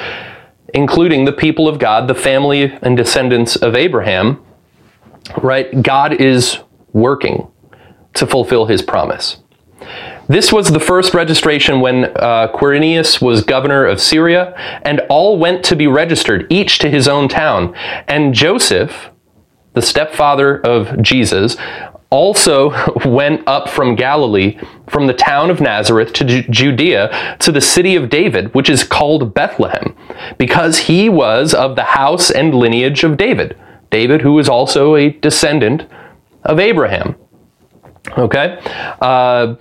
including 0.72 1.24
the 1.24 1.32
people 1.32 1.68
of 1.68 1.78
God, 1.78 2.08
the 2.08 2.14
family 2.14 2.62
and 2.82 2.96
descendants 2.96 3.56
of 3.56 3.74
Abraham, 3.74 4.42
right, 5.42 5.82
God 5.82 6.20
is 6.20 6.58
working 6.92 7.48
to 8.14 8.26
fulfill 8.26 8.66
his 8.66 8.80
promise. 8.80 9.38
This 10.28 10.52
was 10.52 10.70
the 10.70 10.80
first 10.80 11.12
registration 11.12 11.80
when 11.80 12.04
uh, 12.04 12.48
Quirinius 12.54 13.20
was 13.20 13.44
governor 13.44 13.84
of 13.84 14.00
Syria, 14.00 14.54
and 14.82 15.00
all 15.08 15.38
went 15.38 15.64
to 15.66 15.76
be 15.76 15.86
registered, 15.86 16.46
each 16.50 16.78
to 16.78 16.90
his 16.90 17.06
own 17.06 17.28
town. 17.28 17.74
And 18.08 18.32
Joseph, 18.32 19.10
the 19.74 19.82
stepfather 19.82 20.60
of 20.60 21.02
Jesus, 21.02 21.56
also 22.08 22.70
went 23.04 23.46
up 23.46 23.68
from 23.68 23.96
Galilee, 23.96 24.58
from 24.88 25.06
the 25.06 25.12
town 25.12 25.50
of 25.50 25.60
Nazareth 25.60 26.12
to 26.14 26.24
Judea, 26.24 27.36
to 27.40 27.52
the 27.52 27.60
city 27.60 27.94
of 27.96 28.08
David, 28.08 28.54
which 28.54 28.70
is 28.70 28.82
called 28.82 29.34
Bethlehem, 29.34 29.94
because 30.38 30.78
he 30.78 31.08
was 31.10 31.52
of 31.52 31.76
the 31.76 31.84
house 31.84 32.30
and 32.30 32.54
lineage 32.54 33.04
of 33.04 33.16
David. 33.16 33.58
David, 33.90 34.22
who 34.22 34.32
was 34.32 34.48
also 34.48 34.96
a 34.96 35.10
descendant 35.10 35.86
of 36.44 36.58
Abraham. 36.58 37.16
Okay? 38.16 38.58
Uh, 39.00 39.56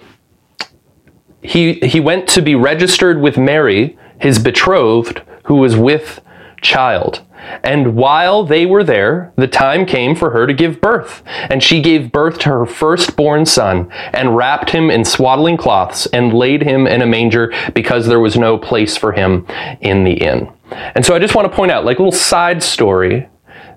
he, 1.43 1.73
he 1.75 1.99
went 1.99 2.27
to 2.29 2.41
be 2.41 2.55
registered 2.55 3.21
with 3.21 3.37
Mary, 3.37 3.97
his 4.19 4.39
betrothed, 4.39 5.21
who 5.45 5.55
was 5.55 5.75
with 5.75 6.21
child. 6.61 7.21
And 7.61 7.95
while 7.95 8.45
they 8.45 8.65
were 8.65 8.85
there, 8.85 9.33
the 9.35 9.47
time 9.47 9.85
came 9.85 10.15
for 10.15 10.29
her 10.29 10.47
to 10.47 10.53
give 10.53 10.79
birth. 10.79 11.21
And 11.25 11.61
she 11.61 11.81
gave 11.81 12.11
birth 12.11 12.39
to 12.39 12.49
her 12.49 12.65
firstborn 12.65 13.45
son, 13.45 13.91
and 14.13 14.37
wrapped 14.37 14.69
him 14.69 14.89
in 14.89 15.03
swaddling 15.03 15.57
cloths, 15.57 16.05
and 16.07 16.33
laid 16.33 16.63
him 16.63 16.87
in 16.87 17.01
a 17.01 17.05
manger, 17.05 17.53
because 17.73 18.07
there 18.07 18.21
was 18.21 18.37
no 18.37 18.57
place 18.57 18.95
for 18.95 19.11
him 19.11 19.45
in 19.81 20.05
the 20.05 20.13
inn. 20.13 20.49
And 20.95 21.05
so 21.05 21.13
I 21.13 21.19
just 21.19 21.35
want 21.35 21.49
to 21.51 21.55
point 21.55 21.71
out, 21.71 21.83
like 21.83 21.99
a 21.99 22.01
little 22.01 22.17
side 22.17 22.63
story, 22.63 23.27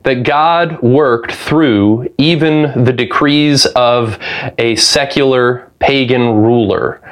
that 0.04 0.22
God 0.22 0.80
worked 0.82 1.32
through 1.32 2.08
even 2.16 2.84
the 2.84 2.92
decrees 2.92 3.66
of 3.66 4.20
a 4.56 4.76
secular 4.76 5.72
pagan 5.80 6.28
ruler 6.28 7.02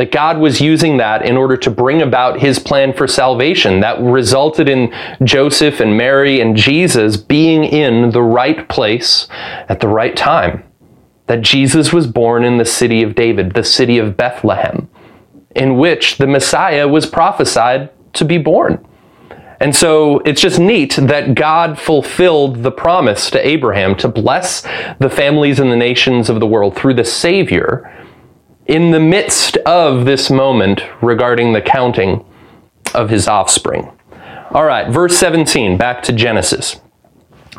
that 0.00 0.12
God 0.12 0.38
was 0.38 0.62
using 0.62 0.96
that 0.96 1.26
in 1.26 1.36
order 1.36 1.58
to 1.58 1.70
bring 1.70 2.00
about 2.00 2.40
his 2.40 2.58
plan 2.58 2.94
for 2.94 3.06
salvation 3.06 3.80
that 3.80 4.00
resulted 4.00 4.66
in 4.66 4.90
Joseph 5.24 5.78
and 5.78 5.94
Mary 5.94 6.40
and 6.40 6.56
Jesus 6.56 7.18
being 7.18 7.64
in 7.64 8.08
the 8.08 8.22
right 8.22 8.66
place 8.70 9.28
at 9.68 9.80
the 9.80 9.88
right 9.88 10.16
time. 10.16 10.64
That 11.26 11.42
Jesus 11.42 11.92
was 11.92 12.06
born 12.06 12.44
in 12.44 12.56
the 12.56 12.64
city 12.64 13.02
of 13.02 13.14
David, 13.14 13.52
the 13.52 13.62
city 13.62 13.98
of 13.98 14.16
Bethlehem. 14.16 14.88
in 15.54 15.76
which 15.76 16.18
the 16.18 16.26
Messiah 16.26 16.86
was 16.86 17.06
prophesied 17.06 17.90
to 18.14 18.24
be 18.24 18.38
born. 18.38 18.82
And 19.60 19.76
so 19.76 20.20
it's 20.20 20.40
just 20.40 20.58
neat 20.58 20.96
that 20.96 21.34
God 21.34 21.78
fulfilled 21.78 22.62
the 22.62 22.70
promise 22.70 23.30
to 23.32 23.46
Abraham 23.46 23.94
to 23.96 24.08
bless 24.08 24.62
the 24.98 25.10
families 25.10 25.60
and 25.60 25.70
the 25.70 25.76
nations 25.76 26.30
of 26.30 26.40
the 26.40 26.46
world 26.46 26.74
through 26.74 26.94
the 26.94 27.04
Savior 27.04 27.94
in 28.70 28.92
the 28.92 29.00
midst 29.00 29.56
of 29.58 30.04
this 30.04 30.30
moment 30.30 30.80
regarding 31.02 31.52
the 31.52 31.60
counting 31.60 32.24
of 32.94 33.10
his 33.10 33.26
offspring. 33.26 33.90
All 34.52 34.64
right, 34.64 34.88
verse 34.88 35.16
17, 35.18 35.76
back 35.76 36.04
to 36.04 36.12
Genesis. 36.12 36.80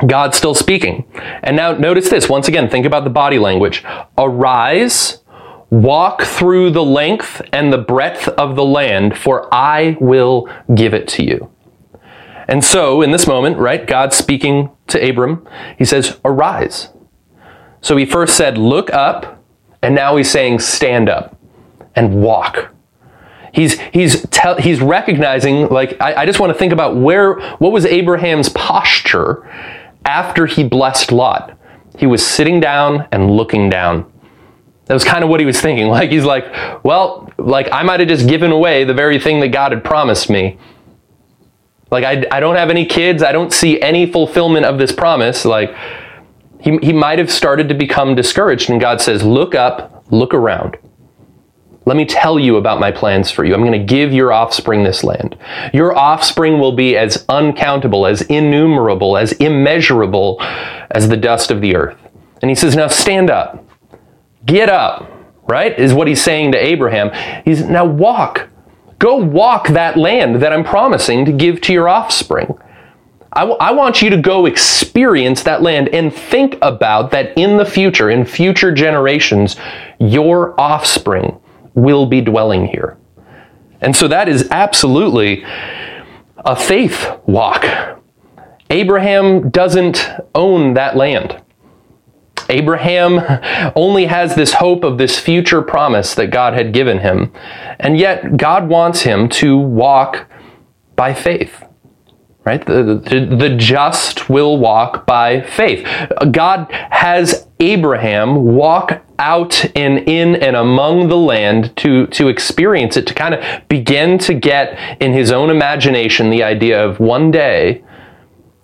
God 0.06 0.34
still 0.34 0.54
speaking. 0.54 1.04
And 1.42 1.54
now 1.54 1.72
notice 1.72 2.08
this. 2.08 2.30
Once 2.30 2.48
again, 2.48 2.70
think 2.70 2.86
about 2.86 3.04
the 3.04 3.10
body 3.10 3.38
language. 3.38 3.84
Arise, 4.16 5.22
walk 5.68 6.22
through 6.22 6.70
the 6.70 6.84
length 6.84 7.42
and 7.52 7.70
the 7.70 7.78
breadth 7.78 8.28
of 8.28 8.56
the 8.56 8.64
land, 8.64 9.18
for 9.18 9.54
I 9.54 9.98
will 10.00 10.48
give 10.74 10.94
it 10.94 11.08
to 11.08 11.24
you. 11.24 11.50
And 12.48 12.64
so, 12.64 13.02
in 13.02 13.10
this 13.10 13.26
moment, 13.26 13.58
right, 13.58 13.86
God 13.86 14.14
speaking 14.14 14.70
to 14.86 15.08
Abram, 15.08 15.46
he 15.76 15.84
says, 15.84 16.18
Arise. 16.24 16.88
So 17.82 17.98
he 17.98 18.06
first 18.06 18.34
said, 18.34 18.56
Look 18.56 18.90
up, 18.94 19.41
and 19.82 19.94
now 19.94 20.16
he's 20.16 20.30
saying, 20.30 20.60
Stand 20.60 21.08
up 21.08 21.38
and 21.94 22.22
walk. 22.22 22.72
He's, 23.52 23.78
he's, 23.78 24.26
te- 24.28 24.60
he's 24.60 24.80
recognizing, 24.80 25.68
like, 25.68 26.00
I, 26.00 26.22
I 26.22 26.26
just 26.26 26.40
want 26.40 26.52
to 26.52 26.58
think 26.58 26.72
about 26.72 26.96
where, 26.96 27.38
what 27.56 27.70
was 27.70 27.84
Abraham's 27.84 28.48
posture 28.48 29.46
after 30.06 30.46
he 30.46 30.64
blessed 30.64 31.12
Lot? 31.12 31.58
He 31.98 32.06
was 32.06 32.26
sitting 32.26 32.60
down 32.60 33.06
and 33.12 33.30
looking 33.30 33.68
down. 33.68 34.10
That 34.86 34.94
was 34.94 35.04
kind 35.04 35.22
of 35.22 35.28
what 35.28 35.38
he 35.40 35.46
was 35.46 35.60
thinking. 35.60 35.88
Like, 35.92 36.10
he's 36.10 36.24
like, 36.24 36.46
well, 36.82 37.30
like, 37.36 37.68
I 37.70 37.82
might 37.82 38.00
have 38.00 38.08
just 38.08 38.26
given 38.26 38.52
away 38.52 38.84
the 38.84 38.94
very 38.94 39.18
thing 39.18 39.40
that 39.40 39.48
God 39.48 39.72
had 39.72 39.84
promised 39.84 40.30
me. 40.30 40.58
Like, 41.90 42.04
I, 42.04 42.24
I 42.34 42.40
don't 42.40 42.56
have 42.56 42.70
any 42.70 42.86
kids. 42.86 43.22
I 43.22 43.32
don't 43.32 43.52
see 43.52 43.78
any 43.82 44.10
fulfillment 44.10 44.64
of 44.64 44.78
this 44.78 44.92
promise. 44.92 45.44
Like, 45.44 45.76
he, 46.62 46.78
he 46.78 46.92
might 46.92 47.18
have 47.18 47.30
started 47.30 47.68
to 47.68 47.74
become 47.74 48.14
discouraged. 48.14 48.70
And 48.70 48.80
God 48.80 49.00
says, 49.00 49.22
look 49.24 49.54
up, 49.54 50.04
look 50.10 50.32
around. 50.32 50.78
Let 51.84 51.96
me 51.96 52.04
tell 52.04 52.38
you 52.38 52.56
about 52.56 52.78
my 52.78 52.92
plans 52.92 53.30
for 53.32 53.44
you. 53.44 53.54
I'm 53.54 53.62
going 53.62 53.72
to 53.72 53.84
give 53.84 54.12
your 54.12 54.32
offspring 54.32 54.84
this 54.84 55.02
land. 55.02 55.36
Your 55.74 55.96
offspring 55.96 56.60
will 56.60 56.76
be 56.76 56.96
as 56.96 57.24
uncountable, 57.28 58.06
as 58.06 58.22
innumerable, 58.22 59.16
as 59.16 59.32
immeasurable 59.32 60.36
as 60.92 61.08
the 61.08 61.16
dust 61.16 61.50
of 61.50 61.60
the 61.60 61.74
earth. 61.74 61.98
And 62.40 62.48
he 62.48 62.54
says, 62.54 62.76
Now 62.76 62.86
stand 62.86 63.30
up. 63.30 63.64
Get 64.46 64.68
up, 64.68 65.10
right? 65.48 65.76
Is 65.76 65.92
what 65.92 66.06
he's 66.06 66.22
saying 66.22 66.52
to 66.52 66.64
Abraham. 66.64 67.10
He's 67.44 67.64
now 67.64 67.84
walk. 67.84 68.48
Go 69.00 69.16
walk 69.16 69.66
that 69.68 69.96
land 69.96 70.36
that 70.36 70.52
I'm 70.52 70.64
promising 70.64 71.24
to 71.24 71.32
give 71.32 71.60
to 71.62 71.72
your 71.72 71.88
offspring. 71.88 72.56
I, 73.34 73.40
w- 73.40 73.56
I 73.58 73.72
want 73.72 74.02
you 74.02 74.10
to 74.10 74.18
go 74.18 74.44
experience 74.44 75.42
that 75.44 75.62
land 75.62 75.88
and 75.88 76.12
think 76.12 76.58
about 76.60 77.10
that 77.12 77.36
in 77.38 77.56
the 77.56 77.64
future, 77.64 78.10
in 78.10 78.26
future 78.26 78.72
generations, 78.72 79.56
your 79.98 80.58
offspring 80.60 81.40
will 81.74 82.04
be 82.04 82.20
dwelling 82.20 82.66
here. 82.66 82.98
And 83.80 83.96
so 83.96 84.06
that 84.08 84.28
is 84.28 84.48
absolutely 84.50 85.44
a 86.38 86.54
faith 86.54 87.10
walk. 87.24 87.64
Abraham 88.68 89.48
doesn't 89.50 90.08
own 90.34 90.74
that 90.74 90.96
land. 90.96 91.40
Abraham 92.50 93.20
only 93.74 94.06
has 94.06 94.34
this 94.34 94.54
hope 94.54 94.84
of 94.84 94.98
this 94.98 95.18
future 95.18 95.62
promise 95.62 96.14
that 96.16 96.26
God 96.26 96.52
had 96.52 96.72
given 96.74 96.98
him. 96.98 97.32
And 97.78 97.96
yet, 97.98 98.36
God 98.36 98.68
wants 98.68 99.02
him 99.02 99.28
to 99.30 99.56
walk 99.56 100.26
by 100.96 101.14
faith 101.14 101.64
right? 102.44 102.64
The, 102.64 102.82
the, 102.82 103.36
the, 103.36 103.56
just 103.56 104.28
will 104.28 104.58
walk 104.58 105.06
by 105.06 105.42
faith. 105.42 105.86
God 106.30 106.66
has 106.90 107.46
Abraham 107.60 108.56
walk 108.56 109.04
out 109.18 109.64
and 109.76 109.98
in 110.08 110.34
and 110.36 110.56
among 110.56 111.08
the 111.08 111.16
land 111.16 111.76
to, 111.76 112.06
to 112.08 112.28
experience 112.28 112.96
it, 112.96 113.06
to 113.06 113.14
kind 113.14 113.34
of 113.34 113.68
begin 113.68 114.18
to 114.18 114.34
get 114.34 115.00
in 115.00 115.12
his 115.12 115.30
own 115.30 115.50
imagination 115.50 116.30
the 116.30 116.42
idea 116.42 116.84
of 116.84 116.98
one 116.98 117.30
day, 117.30 117.84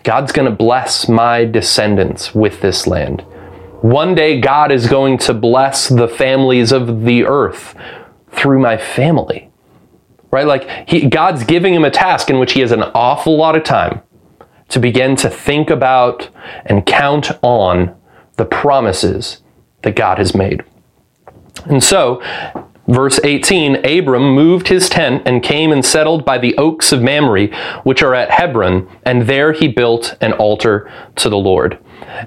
God's 0.03 0.33
going 0.33 0.51
to 0.51 0.57
bless 0.57 1.09
my 1.09 1.45
descendants 1.45 2.35
with 2.35 2.61
this 2.61 2.87
land. 2.87 3.21
One 3.81 4.17
day, 4.17 4.41
God 4.41 4.73
is 4.73 4.89
going 4.89 5.19
to 5.19 5.35
bless 5.35 5.89
the 5.89 6.09
families 6.09 6.73
of 6.73 7.05
the 7.05 7.25
earth 7.25 7.77
through 8.33 8.59
my 8.59 8.77
family 8.77 9.48
right? 10.31 10.47
Like 10.47 10.89
he, 10.89 11.09
God's 11.09 11.45
giving 11.45 11.75
him 11.75 11.85
a 11.85 11.91
task 11.91 12.31
in 12.31 12.39
which 12.39 12.53
he 12.53 12.61
has 12.61 12.73
an 12.73 12.83
awful 12.95 13.37
lot 13.37 13.57
of 13.57 13.65
time 13.65 14.03
to 14.69 14.79
begin 14.79 15.17
to 15.17 15.31
think 15.31 15.71
about 15.71 16.29
and 16.67 16.85
count 16.85 17.31
on 17.43 17.95
the 18.37 18.45
promises 18.45 19.43
that 19.83 19.97
God 19.97 20.19
has 20.19 20.35
made. 20.35 20.63
And 21.67 21.83
so, 21.83 22.23
verse 22.87 23.19
18 23.25 23.85
Abram 23.85 24.35
moved 24.35 24.69
his 24.69 24.89
tent 24.89 25.23
and 25.27 25.43
came 25.43 25.73
and 25.73 25.85
settled 25.85 26.25
by 26.25 26.39
the 26.39 26.57
oaks 26.57 26.93
of 26.93 27.03
Mamre, 27.03 27.49
which 27.83 28.03
are 28.03 28.15
at 28.15 28.31
Hebron, 28.31 28.89
and 29.05 29.23
there 29.23 29.53
he 29.53 29.69
built 29.69 30.17
an 30.21 30.33
altar 30.35 30.91
to 31.17 31.29
the 31.29 31.37
Lord. 31.37 31.79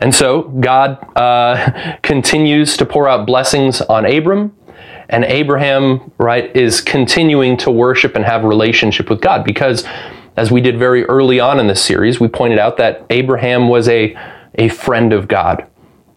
And 0.02 0.14
so, 0.14 0.44
God 0.44 0.98
uh, 1.18 1.98
continues 2.02 2.76
to 2.78 2.86
pour 2.86 3.08
out 3.08 3.26
blessings 3.26 3.82
on 3.82 4.06
Abram 4.06 4.56
and 5.12 5.26
Abraham, 5.26 6.12
right, 6.18 6.56
is 6.56 6.80
continuing 6.82 7.58
to 7.58 7.70
worship 7.70 8.16
and 8.16 8.24
have 8.24 8.46
relationship 8.46 9.10
with 9.10 9.22
God 9.22 9.44
because 9.44 9.86
as 10.38 10.50
we 10.50 10.62
did 10.62 10.80
very 10.80 11.04
early 11.06 11.42
on 11.42 11.60
in 11.60 11.68
this 11.68 11.84
series, 11.84 12.20
we 12.20 12.30
pointed 12.30 12.58
out 12.58 12.78
that 12.78 13.06
Abraham 13.10 13.68
was 13.68 13.90
a, 13.90 14.18
a 14.56 14.70
friend 14.70 15.12
of 15.12 15.28
God. 15.28 15.68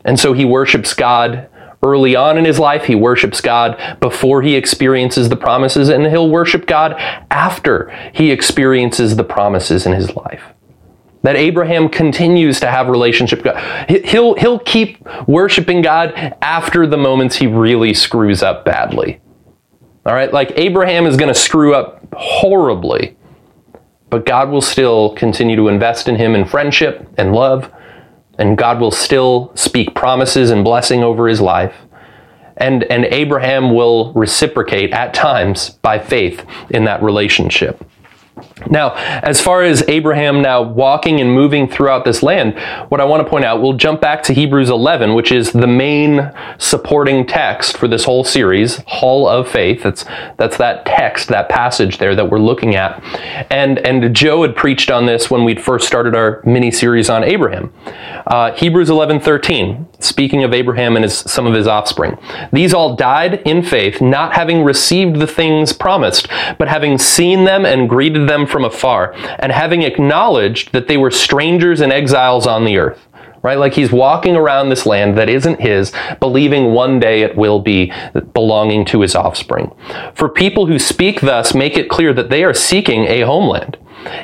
And 0.04 0.18
so 0.18 0.32
he 0.32 0.44
worships 0.44 0.94
God 0.94 1.48
early 1.82 2.14
on 2.14 2.38
in 2.38 2.44
his 2.44 2.60
life. 2.60 2.84
He 2.84 2.94
worships 2.94 3.40
God 3.40 3.98
before 3.98 4.42
he 4.42 4.54
experiences 4.54 5.28
the 5.28 5.36
promises, 5.36 5.88
and 5.88 6.06
he'll 6.06 6.30
worship 6.30 6.66
God 6.66 6.92
after 7.30 7.90
he 8.14 8.30
experiences 8.30 9.16
the 9.16 9.24
promises 9.24 9.84
in 9.84 9.92
his 9.92 10.14
life 10.14 10.53
that 11.24 11.36
Abraham 11.36 11.88
continues 11.88 12.60
to 12.60 12.70
have 12.70 12.88
relationship 12.88 13.42
God. 13.42 13.90
He'll, 13.90 14.34
he'll 14.34 14.58
keep 14.58 14.98
worshiping 15.26 15.80
God 15.80 16.12
after 16.42 16.86
the 16.86 16.98
moments 16.98 17.36
he 17.36 17.46
really 17.46 17.94
screws 17.94 18.42
up 18.42 18.64
badly. 18.66 19.20
All 20.04 20.12
right, 20.12 20.30
like 20.30 20.52
Abraham 20.56 21.06
is 21.06 21.16
going 21.16 21.32
to 21.32 21.38
screw 21.38 21.74
up 21.74 22.06
horribly, 22.12 23.16
but 24.10 24.26
God 24.26 24.50
will 24.50 24.60
still 24.60 25.14
continue 25.14 25.56
to 25.56 25.68
invest 25.68 26.08
in 26.08 26.16
him 26.16 26.34
in 26.34 26.44
friendship 26.44 27.08
and 27.16 27.32
love, 27.32 27.72
and 28.36 28.58
God 28.58 28.78
will 28.78 28.90
still 28.90 29.50
speak 29.54 29.94
promises 29.94 30.50
and 30.50 30.62
blessing 30.62 31.02
over 31.02 31.26
his 31.26 31.40
life. 31.40 31.74
And, 32.58 32.84
and 32.84 33.06
Abraham 33.06 33.74
will 33.74 34.12
reciprocate 34.12 34.92
at 34.92 35.14
times 35.14 35.70
by 35.70 35.98
faith 35.98 36.44
in 36.68 36.84
that 36.84 37.02
relationship. 37.02 37.82
Now, 38.70 38.94
as 38.94 39.40
far 39.40 39.64
as 39.64 39.82
Abraham 39.88 40.40
now 40.40 40.62
walking 40.62 41.20
and 41.20 41.32
moving 41.34 41.68
throughout 41.68 42.04
this 42.04 42.22
land, 42.22 42.56
what 42.88 43.00
I 43.00 43.04
want 43.04 43.24
to 43.24 43.28
point 43.28 43.44
out, 43.44 43.60
we'll 43.60 43.76
jump 43.76 44.00
back 44.00 44.22
to 44.24 44.32
Hebrews 44.32 44.70
11, 44.70 45.14
which 45.14 45.32
is 45.32 45.50
the 45.50 45.66
main 45.66 46.30
supporting 46.58 47.26
text 47.26 47.76
for 47.76 47.88
this 47.88 48.04
whole 48.04 48.22
series, 48.22 48.76
Hall 48.86 49.28
of 49.28 49.48
Faith. 49.48 49.82
That's, 49.82 50.04
that's 50.36 50.56
that 50.58 50.86
text, 50.86 51.28
that 51.28 51.48
passage 51.48 51.98
there 51.98 52.14
that 52.14 52.30
we're 52.30 52.38
looking 52.38 52.76
at. 52.76 53.02
And, 53.50 53.80
and 53.80 54.14
Joe 54.14 54.42
had 54.42 54.54
preached 54.54 54.88
on 54.88 55.06
this 55.06 55.28
when 55.28 55.44
we'd 55.44 55.60
first 55.60 55.88
started 55.88 56.14
our 56.14 56.40
mini 56.44 56.70
series 56.70 57.10
on 57.10 57.24
Abraham. 57.24 57.72
Uh, 58.28 58.52
Hebrews 58.52 58.88
11, 58.88 59.18
13, 59.18 59.88
speaking 59.98 60.44
of 60.44 60.54
Abraham 60.54 60.96
and 60.96 61.02
his, 61.02 61.18
some 61.18 61.46
of 61.46 61.54
his 61.54 61.66
offspring. 61.66 62.16
These 62.52 62.72
all 62.72 62.94
died 62.94 63.42
in 63.44 63.64
faith, 63.64 64.00
not 64.00 64.34
having 64.34 64.62
received 64.62 65.16
the 65.16 65.26
things 65.26 65.72
promised, 65.72 66.28
but 66.56 66.68
having 66.68 66.98
seen 66.98 67.44
them 67.44 67.66
and 67.66 67.88
greeted 67.88 68.28
from 68.46 68.64
afar, 68.64 69.12
and 69.38 69.52
having 69.52 69.82
acknowledged 69.82 70.72
that 70.72 70.88
they 70.88 70.96
were 70.96 71.10
strangers 71.10 71.80
and 71.80 71.92
exiles 71.92 72.46
on 72.46 72.64
the 72.64 72.78
earth. 72.78 73.06
Right? 73.42 73.58
Like 73.58 73.74
he's 73.74 73.92
walking 73.92 74.36
around 74.36 74.70
this 74.70 74.86
land 74.86 75.18
that 75.18 75.28
isn't 75.28 75.60
his, 75.60 75.92
believing 76.18 76.72
one 76.72 76.98
day 76.98 77.20
it 77.20 77.36
will 77.36 77.60
be 77.60 77.92
belonging 78.32 78.86
to 78.86 79.02
his 79.02 79.14
offspring. 79.14 79.70
For 80.14 80.30
people 80.30 80.64
who 80.64 80.78
speak 80.78 81.20
thus 81.20 81.54
make 81.54 81.76
it 81.76 81.90
clear 81.90 82.14
that 82.14 82.30
they 82.30 82.42
are 82.42 82.54
seeking 82.54 83.04
a 83.04 83.20
homeland. 83.20 83.76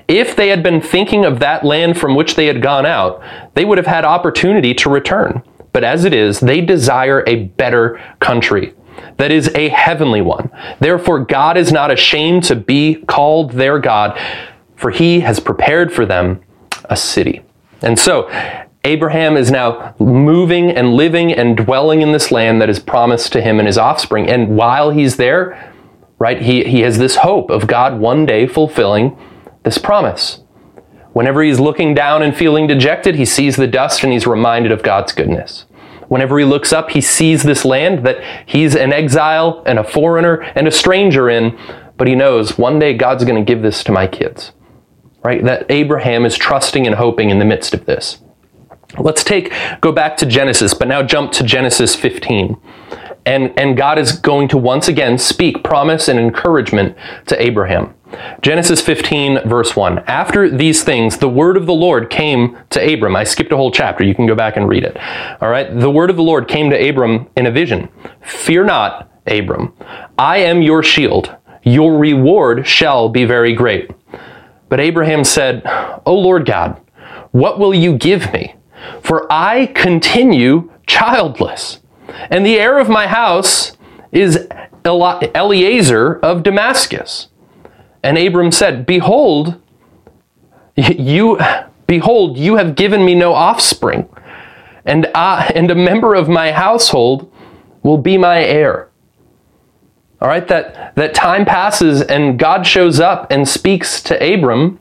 If 0.08 0.36
they 0.36 0.48
had 0.48 0.62
been 0.62 0.80
thinking 0.80 1.26
of 1.26 1.38
that 1.40 1.64
land 1.64 1.98
from 1.98 2.14
which 2.14 2.34
they 2.34 2.46
had 2.46 2.62
gone 2.62 2.86
out, 2.86 3.22
they 3.52 3.66
would 3.66 3.76
have 3.76 3.86
had 3.86 4.06
opportunity 4.06 4.72
to 4.72 4.88
return. 4.88 5.42
But 5.74 5.84
as 5.84 6.06
it 6.06 6.14
is, 6.14 6.40
they 6.40 6.62
desire 6.62 7.22
a 7.26 7.44
better 7.44 8.00
country 8.20 8.74
that 9.16 9.30
is 9.30 9.48
a 9.54 9.68
heavenly 9.68 10.20
one. 10.20 10.50
Therefore, 10.78 11.20
God 11.20 11.56
is 11.56 11.72
not 11.72 11.90
ashamed 11.90 12.44
to 12.44 12.56
be 12.56 12.96
called 13.06 13.52
their 13.52 13.78
God, 13.78 14.18
for 14.76 14.90
he 14.90 15.20
has 15.20 15.40
prepared 15.40 15.92
for 15.92 16.06
them 16.06 16.40
a 16.84 16.96
city. 16.96 17.42
And 17.82 17.98
so, 17.98 18.28
Abraham 18.84 19.36
is 19.36 19.50
now 19.50 19.94
moving 19.98 20.70
and 20.70 20.94
living 20.94 21.32
and 21.32 21.56
dwelling 21.56 22.00
in 22.00 22.12
this 22.12 22.30
land 22.30 22.62
that 22.62 22.70
is 22.70 22.78
promised 22.78 23.32
to 23.32 23.42
him 23.42 23.58
and 23.58 23.66
his 23.66 23.76
offspring. 23.76 24.28
And 24.28 24.56
while 24.56 24.90
he's 24.90 25.16
there, 25.16 25.72
right? 26.18 26.40
He, 26.40 26.64
he 26.64 26.80
has 26.80 26.98
this 26.98 27.16
hope 27.16 27.50
of 27.50 27.66
God 27.66 27.98
one 27.98 28.24
day 28.24 28.46
fulfilling 28.46 29.18
this 29.64 29.78
promise. 29.78 30.40
Whenever 31.12 31.42
he's 31.42 31.58
looking 31.58 31.94
down 31.94 32.22
and 32.22 32.36
feeling 32.36 32.66
dejected, 32.66 33.16
he 33.16 33.24
sees 33.24 33.56
the 33.56 33.66
dust 33.66 34.04
and 34.04 34.12
he's 34.12 34.26
reminded 34.26 34.72
of 34.72 34.82
God's 34.82 35.12
goodness. 35.12 35.66
Whenever 36.10 36.40
he 36.40 36.44
looks 36.44 36.72
up, 36.72 36.90
he 36.90 37.00
sees 37.00 37.44
this 37.44 37.64
land 37.64 38.04
that 38.04 38.20
he's 38.44 38.74
an 38.74 38.92
exile 38.92 39.62
and 39.64 39.78
a 39.78 39.84
foreigner 39.84 40.42
and 40.56 40.66
a 40.66 40.70
stranger 40.72 41.30
in, 41.30 41.56
but 41.96 42.08
he 42.08 42.16
knows 42.16 42.58
one 42.58 42.80
day 42.80 42.94
God's 42.94 43.24
going 43.24 43.36
to 43.36 43.48
give 43.48 43.62
this 43.62 43.84
to 43.84 43.92
my 43.92 44.08
kids. 44.08 44.50
Right? 45.22 45.44
That 45.44 45.66
Abraham 45.70 46.26
is 46.26 46.36
trusting 46.36 46.84
and 46.84 46.96
hoping 46.96 47.30
in 47.30 47.38
the 47.38 47.44
midst 47.44 47.74
of 47.74 47.86
this. 47.86 48.18
Let's 48.98 49.22
take 49.22 49.52
go 49.80 49.92
back 49.92 50.16
to 50.16 50.26
Genesis, 50.26 50.74
but 50.74 50.88
now 50.88 51.04
jump 51.04 51.30
to 51.30 51.44
Genesis 51.44 51.94
15. 51.94 52.60
And, 53.24 53.56
and 53.56 53.76
God 53.76 53.96
is 53.96 54.10
going 54.10 54.48
to 54.48 54.58
once 54.58 54.88
again 54.88 55.16
speak 55.16 55.62
promise 55.62 56.08
and 56.08 56.18
encouragement 56.18 56.96
to 57.26 57.40
Abraham. 57.40 57.94
Genesis 58.42 58.80
15, 58.80 59.48
verse 59.48 59.76
1. 59.76 60.00
After 60.00 60.48
these 60.48 60.82
things, 60.82 61.18
the 61.18 61.28
word 61.28 61.56
of 61.56 61.66
the 61.66 61.72
Lord 61.74 62.10
came 62.10 62.58
to 62.70 62.94
Abram. 62.94 63.16
I 63.16 63.24
skipped 63.24 63.52
a 63.52 63.56
whole 63.56 63.70
chapter. 63.70 64.04
You 64.04 64.14
can 64.14 64.26
go 64.26 64.34
back 64.34 64.56
and 64.56 64.68
read 64.68 64.84
it. 64.84 64.96
All 65.40 65.50
right. 65.50 65.78
The 65.78 65.90
word 65.90 66.10
of 66.10 66.16
the 66.16 66.22
Lord 66.22 66.48
came 66.48 66.70
to 66.70 66.88
Abram 66.88 67.28
in 67.36 67.46
a 67.46 67.50
vision. 67.50 67.88
Fear 68.20 68.64
not, 68.64 69.10
Abram. 69.26 69.74
I 70.18 70.38
am 70.38 70.62
your 70.62 70.82
shield. 70.82 71.36
Your 71.62 71.98
reward 71.98 72.66
shall 72.66 73.08
be 73.08 73.24
very 73.24 73.54
great. 73.54 73.90
But 74.68 74.80
Abraham 74.80 75.24
said, 75.24 75.62
O 76.06 76.14
Lord 76.14 76.46
God, 76.46 76.80
what 77.32 77.58
will 77.58 77.74
you 77.74 77.96
give 77.96 78.32
me? 78.32 78.54
For 79.02 79.30
I 79.30 79.66
continue 79.66 80.72
childless, 80.86 81.80
and 82.30 82.46
the 82.46 82.58
heir 82.58 82.78
of 82.78 82.88
my 82.88 83.06
house 83.06 83.76
is 84.10 84.48
Eliezer 84.84 86.18
of 86.20 86.42
Damascus. 86.42 87.28
And 88.02 88.16
Abram 88.18 88.52
said, 88.52 88.86
Behold, 88.86 89.60
you 90.76 91.38
behold, 91.86 92.38
you 92.38 92.56
have 92.56 92.74
given 92.74 93.04
me 93.04 93.14
no 93.14 93.34
offspring, 93.34 94.08
and 94.84 95.06
I, 95.14 95.52
and 95.54 95.70
a 95.70 95.74
member 95.74 96.14
of 96.14 96.28
my 96.28 96.52
household 96.52 97.32
will 97.82 97.98
be 97.98 98.16
my 98.16 98.42
heir. 98.42 98.88
All 100.20 100.28
right, 100.28 100.46
that, 100.48 100.94
that 100.96 101.14
time 101.14 101.44
passes 101.46 102.02
and 102.02 102.38
God 102.38 102.66
shows 102.66 103.00
up 103.00 103.30
and 103.30 103.48
speaks 103.48 104.02
to 104.02 104.34
Abram, 104.34 104.78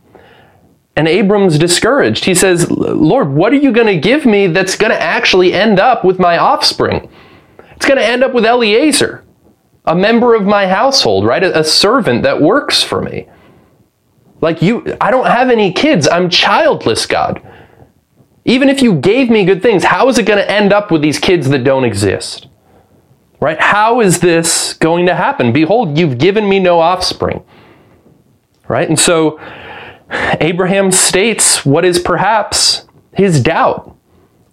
and 0.96 1.08
Abram's 1.08 1.58
discouraged. 1.58 2.26
He 2.26 2.36
says, 2.36 2.70
Lord, 2.70 3.30
what 3.30 3.54
are 3.54 3.58
you 3.58 3.72
going 3.72 3.88
to 3.88 3.98
give 3.98 4.26
me 4.26 4.48
that's 4.48 4.76
going 4.76 4.92
to 4.92 5.02
actually 5.02 5.54
end 5.54 5.80
up 5.80 6.04
with 6.04 6.20
my 6.20 6.38
offspring? 6.38 7.10
It's 7.76 7.86
going 7.86 7.98
to 7.98 8.06
end 8.06 8.24
up 8.24 8.34
with 8.34 8.46
Eliezer 8.46 9.24
a 9.90 9.96
member 9.96 10.36
of 10.36 10.46
my 10.46 10.68
household, 10.68 11.26
right? 11.26 11.44
A, 11.44 11.60
a 11.60 11.64
servant 11.64 12.24
that 12.24 12.40
works 12.40 12.82
for 12.82 13.02
me. 13.02 13.28
Like 14.40 14.62
you, 14.62 14.96
I 15.02 15.12
don't 15.12 15.26
have 15.26 15.50
any 15.50 15.74
kids. 15.74 16.08
I'm 16.08 16.30
childless, 16.30 17.06
God. 17.06 17.46
Even 18.46 18.70
if 18.70 18.82
you 18.82 18.94
gave 18.96 19.30
me 19.30 19.44
good 19.44 19.62
things, 19.62 19.84
how 19.84 20.08
is 20.08 20.18
it 20.18 20.26
going 20.26 20.40
to 20.40 20.50
end 20.50 20.72
up 20.72 20.92
with 20.92 21.02
these 21.02 21.20
kids 21.20 21.50
that 21.50 21.64
don't 21.64 21.84
exist? 21.84 22.48
Right? 23.42 23.60
How 23.60 24.00
is 24.00 24.20
this 24.20 24.74
going 24.76 25.08
to 25.08 25.16
happen? 25.16 25.52
Behold, 25.52 25.98
you've 25.98 26.18
given 26.18 26.48
me 26.48 26.60
no 26.60 26.80
offspring. 26.80 27.44
Right? 28.68 28.88
And 28.88 29.00
so 29.00 29.40
Abraham 30.40 30.92
states 30.92 31.66
what 31.66 31.84
is 31.84 32.00
perhaps 32.00 32.88
his 33.14 33.42
doubt. 33.42 33.96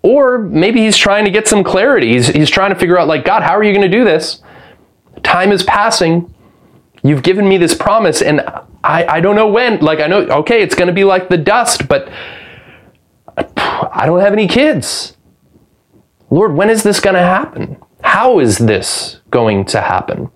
Or 0.03 0.39
maybe 0.39 0.81
he's 0.81 0.97
trying 0.97 1.25
to 1.25 1.31
get 1.31 1.47
some 1.47 1.63
clarity. 1.63 2.13
He's, 2.13 2.29
he's 2.29 2.51
trying 2.51 2.71
to 2.71 2.79
figure 2.79 2.99
out, 2.99 3.09
like, 3.09 3.25
God, 3.25 3.43
how 3.43 3.57
are 3.57 3.65
you 3.65 3.73
going 3.73 3.91
to 3.91 3.97
do 3.99 4.05
this? 4.05 4.41
Time 5.23 5.53
is 5.53 5.63
passing. 5.63 6.33
You've 7.03 7.23
given 7.23 7.49
me 7.49 7.57
this 7.59 7.75
promise, 7.75 8.23
and 8.23 8.41
I, 8.83 9.05
I 9.07 9.21
don't 9.21 9.37
know 9.37 9.49
when. 9.49 9.81
Like, 9.81 10.01
I 10.01 10.07
know, 10.07 10.23
okay, 10.23 10.63
it's 10.63 10.75
going 10.75 10.89
to 10.89 10.93
be 10.93 11.05
like 11.05 11.29
the 11.29 11.37
dust, 11.37 11.89
but 11.89 12.11
I 13.37 14.07
don't 14.07 14.21
have 14.21 14.33
any 14.33 14.49
kids. 14.49 15.17
Lord, 16.31 16.55
when 16.55 16.71
is 16.71 16.83
this 16.83 17.01
going 17.01 17.15
to 17.15 17.23
happen? 17.23 17.77
How 18.03 18.41
is 18.41 18.59
this 18.59 19.21
going 19.31 19.65
to 19.67 19.81
happen? 19.81 20.31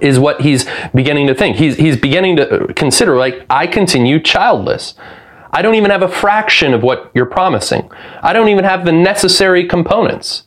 Is 0.00 0.18
what 0.18 0.40
he's 0.40 0.66
beginning 0.94 1.26
to 1.26 1.34
think. 1.34 1.56
He's, 1.56 1.76
he's 1.76 1.96
beginning 1.96 2.36
to 2.36 2.72
consider, 2.74 3.16
like, 3.16 3.44
I 3.50 3.66
continue 3.66 4.18
childless. 4.20 4.94
I 5.52 5.62
don't 5.62 5.74
even 5.76 5.90
have 5.90 6.02
a 6.02 6.08
fraction 6.08 6.74
of 6.74 6.82
what 6.82 7.12
you're 7.14 7.26
promising. 7.26 7.90
I 8.22 8.32
don't 8.32 8.48
even 8.48 8.64
have 8.64 8.84
the 8.84 8.92
necessary 8.92 9.68
components 9.68 10.44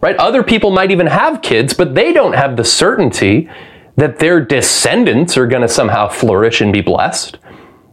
right? 0.00 0.16
Other 0.16 0.42
people 0.42 0.70
might 0.70 0.90
even 0.90 1.06
have 1.06 1.42
kids, 1.42 1.74
but 1.74 1.94
they 1.94 2.12
don't 2.12 2.34
have 2.34 2.56
the 2.56 2.64
certainty 2.64 3.50
that 3.96 4.18
their 4.18 4.44
descendants 4.44 5.36
are 5.36 5.46
going 5.46 5.62
to 5.62 5.68
somehow 5.68 6.08
flourish 6.08 6.60
and 6.60 6.72
be 6.72 6.80
blessed, 6.80 7.38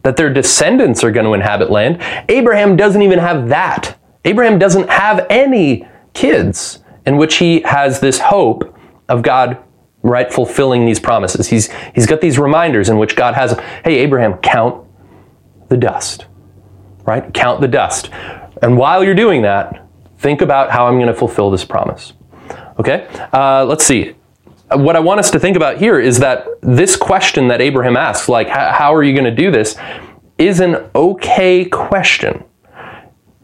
that 0.02 0.16
their 0.16 0.32
descendants 0.32 1.04
are 1.04 1.10
going 1.10 1.26
to 1.26 1.34
inhabit 1.34 1.70
land. 1.70 2.02
Abraham 2.28 2.76
doesn't 2.76 3.02
even 3.02 3.18
have 3.18 3.48
that. 3.48 3.98
Abraham 4.24 4.58
doesn't 4.58 4.88
have 4.88 5.26
any 5.28 5.86
kids 6.14 6.82
in 7.06 7.16
which 7.16 7.36
he 7.36 7.60
has 7.60 8.00
this 8.00 8.18
hope 8.18 8.76
of 9.08 9.22
God 9.22 9.62
right 10.02 10.32
fulfilling 10.32 10.86
these 10.86 11.00
promises. 11.00 11.48
He's 11.48 11.70
he's 11.94 12.06
got 12.06 12.20
these 12.20 12.38
reminders 12.38 12.88
in 12.88 12.98
which 12.98 13.16
God 13.16 13.34
has, 13.34 13.58
hey 13.84 13.98
Abraham, 13.98 14.34
count 14.38 14.86
the 15.68 15.76
dust. 15.76 16.26
Right? 17.04 17.32
Count 17.32 17.60
the 17.60 17.68
dust. 17.68 18.10
And 18.60 18.76
while 18.76 19.02
you're 19.02 19.14
doing 19.14 19.42
that, 19.42 19.87
Think 20.18 20.40
about 20.40 20.70
how 20.70 20.86
I'm 20.86 20.96
going 20.96 21.08
to 21.08 21.14
fulfill 21.14 21.50
this 21.50 21.64
promise. 21.64 22.12
Okay? 22.78 23.06
Uh, 23.32 23.64
let's 23.64 23.84
see. 23.84 24.14
What 24.72 24.96
I 24.96 25.00
want 25.00 25.20
us 25.20 25.30
to 25.30 25.38
think 25.40 25.56
about 25.56 25.78
here 25.78 25.98
is 25.98 26.18
that 26.18 26.46
this 26.60 26.96
question 26.96 27.48
that 27.48 27.60
Abraham 27.60 27.96
asks, 27.96 28.28
like, 28.28 28.48
how 28.48 28.94
are 28.94 29.02
you 29.02 29.12
going 29.14 29.24
to 29.24 29.30
do 29.30 29.50
this, 29.50 29.76
is 30.36 30.60
an 30.60 30.88
okay 30.94 31.64
question. 31.64 32.44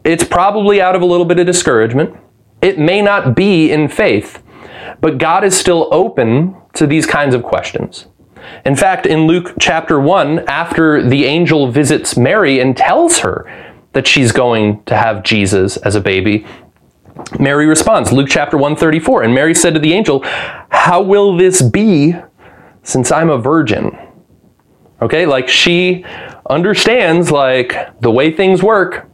It's 0.03 0.23
probably 0.23 0.81
out 0.81 0.95
of 0.95 1.01
a 1.01 1.05
little 1.05 1.25
bit 1.25 1.39
of 1.39 1.45
discouragement. 1.45 2.15
It 2.61 2.77
may 2.77 3.01
not 3.01 3.35
be 3.35 3.71
in 3.71 3.89
faith, 3.89 4.43
but 5.01 5.17
God 5.17 5.43
is 5.43 5.57
still 5.57 5.89
open 5.91 6.55
to 6.73 6.85
these 6.85 7.05
kinds 7.05 7.33
of 7.33 7.43
questions. 7.43 8.05
In 8.65 8.75
fact, 8.75 9.05
in 9.05 9.27
Luke 9.27 9.55
chapter 9.59 9.99
1, 9.99 10.47
after 10.47 11.01
the 11.01 11.25
angel 11.25 11.71
visits 11.71 12.15
Mary 12.15 12.59
and 12.59 12.77
tells 12.77 13.19
her 13.19 13.73
that 13.93 14.05
she's 14.05 14.31
going 14.31 14.83
to 14.83 14.95
have 14.95 15.23
Jesus 15.23 15.77
as 15.77 15.95
a 15.95 16.01
baby, 16.01 16.45
Mary 17.39 17.65
responds, 17.65 18.11
Luke 18.11 18.27
chapter 18.29 18.57
134. 18.57 19.23
And 19.23 19.33
Mary 19.33 19.53
said 19.53 19.73
to 19.73 19.79
the 19.79 19.93
angel, 19.93 20.21
How 20.69 21.01
will 21.01 21.35
this 21.35 21.61
be 21.61 22.15
since 22.83 23.11
I'm 23.11 23.29
a 23.29 23.37
virgin? 23.37 23.97
Okay, 25.01 25.25
like 25.25 25.47
she 25.47 26.05
understands 26.49 27.31
like 27.31 27.99
the 28.01 28.11
way 28.11 28.31
things 28.31 28.63
work. 28.63 29.09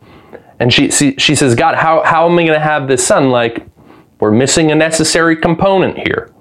And 0.59 0.71
she, 0.71 0.91
she, 0.91 1.15
she 1.17 1.33
says, 1.33 1.55
God, 1.55 1.75
how, 1.75 2.03
how 2.03 2.29
am 2.29 2.37
I 2.37 2.43
going 2.43 2.53
to 2.53 2.59
have 2.59 2.87
this 2.87 3.05
son? 3.05 3.31
Like, 3.31 3.65
we're 4.19 4.31
missing 4.31 4.71
a 4.71 4.75
necessary 4.75 5.35
component 5.35 5.97
here. 5.97 6.31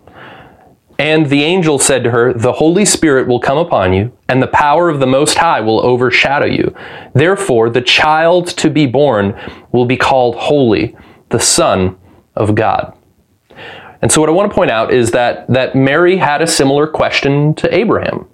And 0.99 1.25
the 1.25 1.43
angel 1.43 1.79
said 1.79 2.05
to 2.05 2.11
her, 2.11 2.35
The 2.35 2.53
Holy 2.53 2.85
Spirit 2.85 3.27
will 3.27 3.41
come 3.41 3.57
upon 3.57 3.95
you, 3.95 4.15
and 4.29 4.43
the 4.43 4.49
power 4.49 4.91
of 4.91 5.01
the 5.01 5.07
Most 5.07 5.39
High 5.39 5.63
will 5.63 5.81
overshadow 5.81 6.45
you. 6.45 6.75
Therefore, 7.15 7.71
the 7.71 7.81
child 7.81 8.49
to 8.49 8.69
be 8.69 8.85
born 8.85 9.35
will 9.73 9.87
be 9.87 9.97
called 9.97 10.37
holy 10.37 10.95
the 11.31 11.41
Son 11.41 11.99
of 12.37 12.55
God. 12.55 12.97
And 14.03 14.11
so 14.11 14.21
what 14.21 14.31
I 14.31 14.33
want 14.33 14.51
to 14.51 14.55
point 14.55 14.71
out 14.71 14.93
is 14.93 15.11
that, 15.11 15.47
that 15.49 15.75
Mary 15.75 16.17
had 16.17 16.41
a 16.43 16.47
similar 16.47 16.87
question 16.87 17.55
to 17.57 17.75
Abraham. 17.75 18.27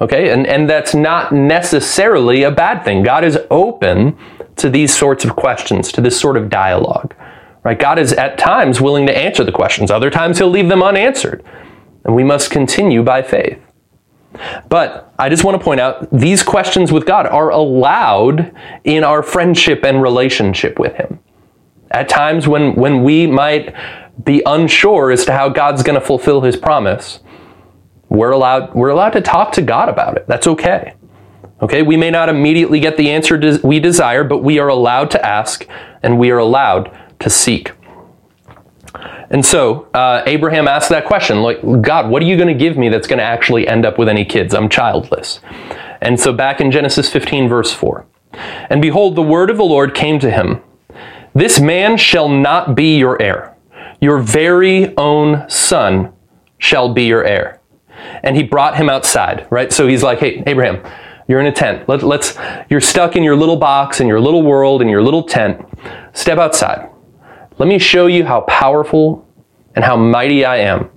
Okay, 0.00 0.30
and, 0.30 0.46
and 0.46 0.70
that's 0.70 0.94
not 0.94 1.32
necessarily 1.32 2.44
a 2.44 2.50
bad 2.50 2.84
thing. 2.84 3.02
God 3.02 3.24
is 3.24 3.38
open 3.50 4.16
to 4.56 4.70
these 4.70 4.96
sorts 4.96 5.24
of 5.24 5.34
questions, 5.34 5.90
to 5.92 6.00
this 6.00 6.18
sort 6.18 6.36
of 6.36 6.48
dialogue. 6.48 7.14
Right? 7.64 7.78
God 7.78 7.98
is 7.98 8.12
at 8.12 8.38
times 8.38 8.80
willing 8.80 9.06
to 9.06 9.16
answer 9.16 9.42
the 9.42 9.52
questions, 9.52 9.90
other 9.90 10.10
times 10.10 10.38
he'll 10.38 10.48
leave 10.48 10.68
them 10.68 10.82
unanswered. 10.82 11.44
And 12.04 12.14
we 12.14 12.24
must 12.24 12.50
continue 12.50 13.02
by 13.02 13.22
faith. 13.22 13.60
But 14.68 15.12
I 15.18 15.28
just 15.28 15.42
want 15.42 15.58
to 15.58 15.64
point 15.64 15.80
out 15.80 16.08
these 16.12 16.42
questions 16.42 16.92
with 16.92 17.04
God 17.04 17.26
are 17.26 17.50
allowed 17.50 18.54
in 18.84 19.02
our 19.02 19.22
friendship 19.22 19.84
and 19.84 20.00
relationship 20.00 20.78
with 20.78 20.94
him. 20.94 21.18
At 21.90 22.08
times 22.08 22.46
when, 22.46 22.74
when 22.74 23.02
we 23.02 23.26
might 23.26 23.74
be 24.24 24.42
unsure 24.44 25.10
as 25.10 25.24
to 25.26 25.32
how 25.32 25.48
God's 25.48 25.82
going 25.82 25.98
to 25.98 26.04
fulfill 26.04 26.42
his 26.42 26.56
promise, 26.56 27.20
we're 28.08 28.30
allowed, 28.30 28.74
we're 28.74 28.88
allowed 28.88 29.10
to 29.10 29.20
talk 29.20 29.52
to 29.52 29.62
God 29.62 29.88
about 29.88 30.16
it. 30.16 30.26
That's 30.26 30.46
okay. 30.46 30.94
Okay, 31.60 31.82
we 31.82 31.96
may 31.96 32.10
not 32.10 32.28
immediately 32.28 32.78
get 32.78 32.96
the 32.96 33.10
answer 33.10 33.58
we 33.62 33.80
desire, 33.80 34.22
but 34.22 34.38
we 34.38 34.58
are 34.58 34.68
allowed 34.68 35.10
to 35.12 35.26
ask 35.26 35.66
and 36.02 36.18
we 36.18 36.30
are 36.30 36.38
allowed 36.38 36.96
to 37.20 37.30
seek. 37.30 37.72
And 39.30 39.44
so 39.44 39.88
uh, 39.92 40.22
Abraham 40.26 40.68
asked 40.68 40.88
that 40.88 41.04
question, 41.04 41.42
like, 41.42 41.60
God, 41.82 42.08
what 42.08 42.22
are 42.22 42.26
you 42.26 42.36
going 42.36 42.48
to 42.48 42.54
give 42.54 42.78
me 42.78 42.88
that's 42.88 43.06
going 43.06 43.18
to 43.18 43.24
actually 43.24 43.68
end 43.68 43.84
up 43.84 43.98
with 43.98 44.08
any 44.08 44.24
kids? 44.24 44.54
I'm 44.54 44.68
childless. 44.68 45.40
And 46.00 46.18
so 46.18 46.32
back 46.32 46.60
in 46.60 46.70
Genesis 46.70 47.10
15, 47.10 47.48
verse 47.48 47.72
4. 47.72 48.06
And 48.70 48.80
behold, 48.80 49.16
the 49.16 49.22
word 49.22 49.50
of 49.50 49.56
the 49.56 49.64
Lord 49.64 49.94
came 49.94 50.18
to 50.20 50.30
him 50.30 50.62
this 51.38 51.60
man 51.60 51.96
shall 51.96 52.28
not 52.28 52.74
be 52.74 52.98
your 52.98 53.20
heir. 53.20 53.56
Your 54.00 54.18
very 54.18 54.96
own 54.96 55.48
son 55.48 56.12
shall 56.58 56.92
be 56.92 57.04
your 57.04 57.24
heir. 57.24 57.60
and 58.22 58.36
he 58.36 58.42
brought 58.42 58.76
him 58.76 58.88
outside, 58.88 59.46
right? 59.50 59.72
So 59.72 59.86
he's 59.86 60.02
like, 60.02 60.18
hey, 60.18 60.42
Abraham, 60.46 60.82
you're 61.26 61.40
in 61.40 61.46
a 61.46 61.52
tent. 61.52 61.88
Let, 61.88 62.02
let's, 62.02 62.36
you're 62.70 62.80
stuck 62.80 63.16
in 63.16 63.22
your 63.22 63.36
little 63.36 63.56
box, 63.56 64.00
in 64.00 64.06
your 64.06 64.20
little 64.20 64.42
world, 64.42 64.82
in 64.82 64.88
your 64.88 65.02
little 65.02 65.22
tent. 65.22 65.60
Step 66.12 66.38
outside. 66.38 66.88
Let 67.58 67.68
me 67.68 67.78
show 67.78 68.06
you 68.06 68.24
how 68.24 68.42
powerful 68.42 69.26
and 69.74 69.84
how 69.84 69.96
mighty 69.96 70.44
I 70.44 70.58
am. 70.58 70.90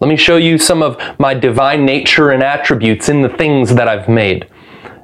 Let 0.00 0.08
me 0.08 0.16
show 0.16 0.36
you 0.36 0.58
some 0.58 0.82
of 0.82 1.00
my 1.18 1.34
divine 1.34 1.84
nature 1.84 2.30
and 2.30 2.42
attributes 2.42 3.08
in 3.08 3.22
the 3.22 3.28
things 3.28 3.74
that 3.74 3.88
I've 3.88 4.08
made. 4.08 4.48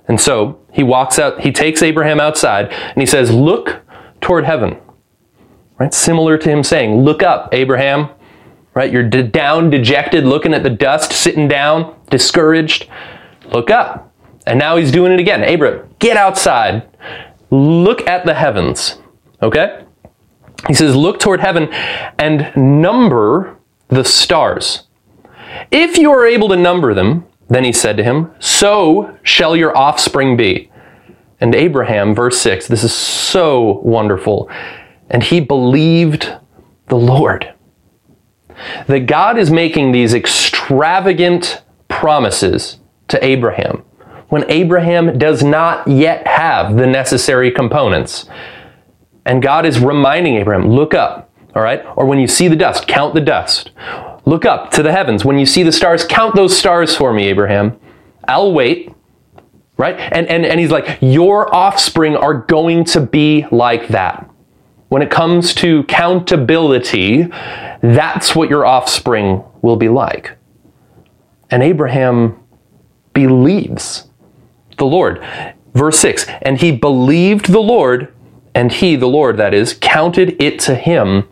And 0.06 0.20
so 0.20 0.60
he 0.72 0.82
walks 0.82 1.18
out, 1.18 1.40
he 1.40 1.50
takes 1.50 1.82
Abraham 1.82 2.20
outside 2.20 2.70
and 2.70 3.00
he 3.00 3.06
says, 3.06 3.32
Look 3.32 3.82
toward 4.20 4.44
heaven. 4.44 4.80
Right? 5.78 5.92
Similar 5.92 6.38
to 6.38 6.48
him 6.48 6.62
saying, 6.62 7.02
Look 7.02 7.22
up, 7.22 7.48
Abraham. 7.52 8.10
Right? 8.74 8.92
You're 8.92 9.08
down, 9.08 9.70
dejected, 9.70 10.24
looking 10.24 10.52
at 10.54 10.62
the 10.62 10.70
dust, 10.70 11.12
sitting 11.12 11.46
down, 11.48 11.96
discouraged. 12.10 12.88
Look 13.52 13.70
up. 13.70 14.12
And 14.46 14.58
now 14.58 14.76
he's 14.76 14.92
doing 14.92 15.12
it 15.12 15.20
again. 15.20 15.42
Abraham, 15.44 15.94
get 15.98 16.16
outside. 16.16 16.88
Look 17.50 18.06
at 18.06 18.26
the 18.26 18.34
heavens. 18.34 18.98
Okay? 19.42 19.84
He 20.66 20.74
says, 20.74 20.96
Look 20.96 21.20
toward 21.20 21.40
heaven 21.40 21.72
and 22.18 22.52
number 22.56 23.56
the 23.88 24.04
stars. 24.04 24.84
If 25.70 25.98
you 25.98 26.10
are 26.10 26.26
able 26.26 26.48
to 26.48 26.56
number 26.56 26.94
them, 26.94 27.26
then 27.48 27.64
he 27.64 27.72
said 27.72 27.96
to 27.98 28.02
him, 28.02 28.32
So 28.38 29.16
shall 29.22 29.56
your 29.56 29.76
offspring 29.76 30.36
be. 30.36 30.70
And 31.40 31.54
Abraham, 31.54 32.14
verse 32.14 32.40
6, 32.40 32.68
this 32.68 32.84
is 32.84 32.92
so 32.92 33.80
wonderful. 33.80 34.50
And 35.10 35.22
he 35.22 35.40
believed 35.40 36.32
the 36.88 36.96
Lord. 36.96 37.52
That 38.86 39.06
God 39.06 39.38
is 39.38 39.50
making 39.50 39.92
these 39.92 40.14
extravagant 40.14 41.62
promises 41.88 42.78
to 43.08 43.24
Abraham 43.24 43.84
when 44.28 44.50
Abraham 44.50 45.18
does 45.18 45.42
not 45.42 45.86
yet 45.86 46.26
have 46.26 46.76
the 46.76 46.86
necessary 46.86 47.50
components. 47.50 48.26
And 49.24 49.42
God 49.42 49.64
is 49.64 49.78
reminding 49.78 50.36
Abraham, 50.36 50.68
look 50.68 50.94
up, 50.94 51.30
all 51.54 51.62
right? 51.62 51.84
Or 51.96 52.06
when 52.06 52.18
you 52.18 52.26
see 52.26 52.48
the 52.48 52.56
dust, 52.56 52.86
count 52.86 53.14
the 53.14 53.20
dust. 53.20 53.70
Look 54.24 54.44
up 54.44 54.70
to 54.72 54.82
the 54.82 54.92
heavens. 54.92 55.24
When 55.24 55.38
you 55.38 55.46
see 55.46 55.62
the 55.62 55.72
stars, 55.72 56.04
count 56.04 56.34
those 56.34 56.56
stars 56.56 56.96
for 56.96 57.12
me, 57.12 57.24
Abraham. 57.24 57.78
I'll 58.26 58.52
wait. 58.52 58.92
Right? 59.76 59.98
And, 59.98 60.26
and, 60.28 60.44
and 60.44 60.58
he's 60.58 60.70
like, 60.70 60.98
Your 61.00 61.54
offspring 61.54 62.16
are 62.16 62.34
going 62.34 62.84
to 62.86 63.00
be 63.00 63.46
like 63.50 63.88
that. 63.88 64.28
When 64.94 65.02
it 65.02 65.10
comes 65.10 65.54
to 65.54 65.82
countability, 65.88 67.24
that's 67.82 68.36
what 68.36 68.48
your 68.48 68.64
offspring 68.64 69.42
will 69.60 69.74
be 69.74 69.88
like. 69.88 70.38
And 71.50 71.64
Abraham 71.64 72.38
believes 73.12 74.06
the 74.78 74.84
Lord. 74.84 75.20
Verse 75.74 75.98
6 75.98 76.26
And 76.42 76.60
he 76.60 76.70
believed 76.70 77.50
the 77.50 77.58
Lord, 77.58 78.14
and 78.54 78.70
he, 78.70 78.94
the 78.94 79.08
Lord, 79.08 79.36
that 79.38 79.52
is, 79.52 79.76
counted 79.80 80.40
it 80.40 80.60
to 80.60 80.76
him 80.76 81.28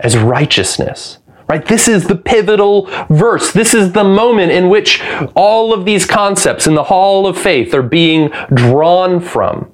as 0.00 0.16
righteousness. 0.16 1.18
Right? 1.48 1.64
This 1.64 1.86
is 1.86 2.08
the 2.08 2.16
pivotal 2.16 2.86
verse. 3.08 3.52
This 3.52 3.74
is 3.74 3.92
the 3.92 4.02
moment 4.02 4.50
in 4.50 4.68
which 4.68 5.00
all 5.36 5.72
of 5.72 5.84
these 5.84 6.04
concepts 6.04 6.66
in 6.66 6.74
the 6.74 6.82
hall 6.82 7.28
of 7.28 7.38
faith 7.38 7.74
are 7.74 7.82
being 7.82 8.32
drawn 8.52 9.20
from. 9.20 9.70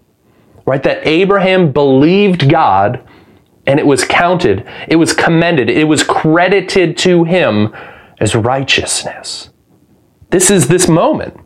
Right? 0.66 0.82
That 0.82 1.06
Abraham 1.06 1.72
believed 1.72 2.46
God 2.50 3.06
and 3.70 3.78
it 3.78 3.86
was 3.86 4.04
counted, 4.04 4.66
it 4.88 4.96
was 4.96 5.12
commended, 5.12 5.70
it 5.70 5.84
was 5.84 6.02
credited 6.02 6.98
to 6.98 7.22
him 7.22 7.72
as 8.18 8.34
righteousness. 8.34 9.50
This 10.30 10.50
is 10.50 10.66
this 10.66 10.88
moment. 10.88 11.38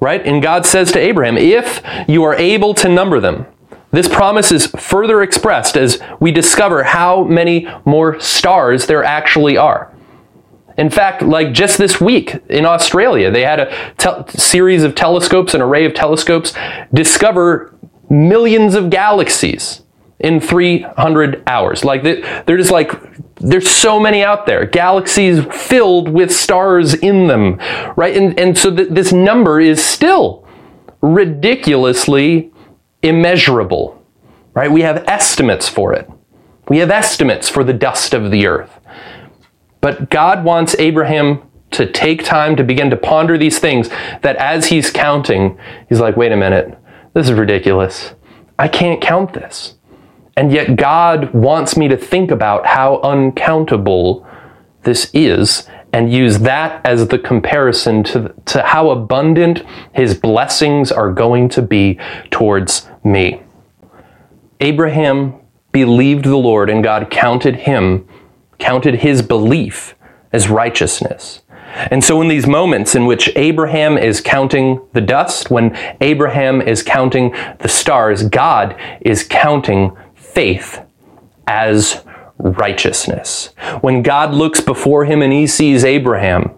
Right? 0.00 0.24
And 0.24 0.40
God 0.40 0.64
says 0.64 0.92
to 0.92 1.00
Abraham, 1.00 1.36
if 1.36 1.82
you 2.06 2.22
are 2.22 2.36
able 2.36 2.72
to 2.74 2.88
number 2.88 3.18
them, 3.18 3.46
this 3.90 4.06
promise 4.06 4.52
is 4.52 4.68
further 4.68 5.22
expressed 5.22 5.76
as 5.76 6.00
we 6.20 6.30
discover 6.30 6.84
how 6.84 7.24
many 7.24 7.68
more 7.84 8.20
stars 8.20 8.86
there 8.86 9.02
actually 9.02 9.56
are. 9.56 9.92
In 10.78 10.88
fact, 10.88 11.20
like 11.20 11.52
just 11.52 11.78
this 11.78 12.00
week 12.00 12.38
in 12.48 12.64
Australia, 12.64 13.28
they 13.28 13.42
had 13.42 13.58
a 13.58 13.94
te- 13.98 14.38
series 14.38 14.84
of 14.84 14.94
telescopes, 14.94 15.52
an 15.52 15.60
array 15.60 15.84
of 15.84 15.94
telescopes, 15.94 16.54
discover 16.94 17.74
millions 18.08 18.76
of 18.76 18.88
galaxies 18.88 19.82
in 20.20 20.40
300 20.40 21.42
hours. 21.46 21.84
Like 21.84 22.02
they're 22.02 22.56
just 22.56 22.70
like, 22.70 22.92
there's 23.36 23.68
so 23.68 23.98
many 23.98 24.22
out 24.22 24.46
there, 24.46 24.66
galaxies 24.66 25.44
filled 25.46 26.08
with 26.08 26.30
stars 26.30 26.94
in 26.94 27.26
them, 27.26 27.56
right? 27.96 28.14
And, 28.16 28.38
and 28.38 28.56
so 28.56 28.74
th- 28.74 28.90
this 28.90 29.12
number 29.12 29.60
is 29.60 29.82
still 29.82 30.46
ridiculously 31.00 32.52
immeasurable, 33.02 34.04
right? 34.52 34.70
We 34.70 34.82
have 34.82 35.04
estimates 35.08 35.68
for 35.68 35.94
it. 35.94 36.08
We 36.68 36.78
have 36.78 36.90
estimates 36.90 37.48
for 37.48 37.64
the 37.64 37.72
dust 37.72 38.12
of 38.12 38.30
the 38.30 38.46
earth. 38.46 38.78
But 39.80 40.10
God 40.10 40.44
wants 40.44 40.76
Abraham 40.78 41.42
to 41.70 41.90
take 41.90 42.24
time 42.24 42.56
to 42.56 42.64
begin 42.64 42.90
to 42.90 42.96
ponder 42.96 43.38
these 43.38 43.58
things 43.58 43.88
that 44.20 44.36
as 44.36 44.66
he's 44.66 44.90
counting, 44.90 45.58
he's 45.88 46.00
like, 46.00 46.16
wait 46.16 46.32
a 46.32 46.36
minute, 46.36 46.78
this 47.14 47.28
is 47.28 47.32
ridiculous. 47.32 48.12
I 48.58 48.68
can't 48.68 49.00
count 49.00 49.32
this. 49.32 49.76
And 50.36 50.52
yet 50.52 50.76
God 50.76 51.32
wants 51.34 51.76
me 51.76 51.88
to 51.88 51.96
think 51.96 52.30
about 52.30 52.66
how 52.66 53.00
uncountable 53.00 54.26
this 54.82 55.10
is 55.12 55.68
and 55.92 56.12
use 56.12 56.38
that 56.40 56.84
as 56.86 57.08
the 57.08 57.18
comparison 57.18 58.04
to, 58.04 58.32
to 58.46 58.62
how 58.62 58.90
abundant 58.90 59.62
his 59.92 60.14
blessings 60.14 60.92
are 60.92 61.12
going 61.12 61.48
to 61.50 61.62
be 61.62 61.98
towards 62.30 62.88
me. 63.02 63.42
Abraham 64.60 65.34
believed 65.72 66.24
the 66.24 66.36
Lord 66.36 66.70
and 66.70 66.84
God 66.84 67.10
counted 67.10 67.56
him, 67.56 68.06
counted 68.58 68.96
his 68.96 69.22
belief 69.22 69.94
as 70.32 70.48
righteousness. 70.48 71.42
And 71.90 72.02
so, 72.02 72.20
in 72.20 72.26
these 72.26 72.48
moments 72.48 72.96
in 72.96 73.06
which 73.06 73.30
Abraham 73.36 73.96
is 73.96 74.20
counting 74.20 74.80
the 74.92 75.00
dust, 75.00 75.50
when 75.50 75.76
Abraham 76.00 76.60
is 76.60 76.82
counting 76.82 77.32
the 77.60 77.68
stars, 77.68 78.24
God 78.24 78.76
is 79.02 79.22
counting 79.22 79.96
faith 80.32 80.80
as 81.46 82.02
righteousness. 82.38 83.50
When 83.80 84.02
God 84.02 84.32
looks 84.32 84.60
before 84.60 85.04
him 85.04 85.22
and 85.22 85.32
he 85.32 85.46
sees 85.46 85.84
Abraham, 85.84 86.52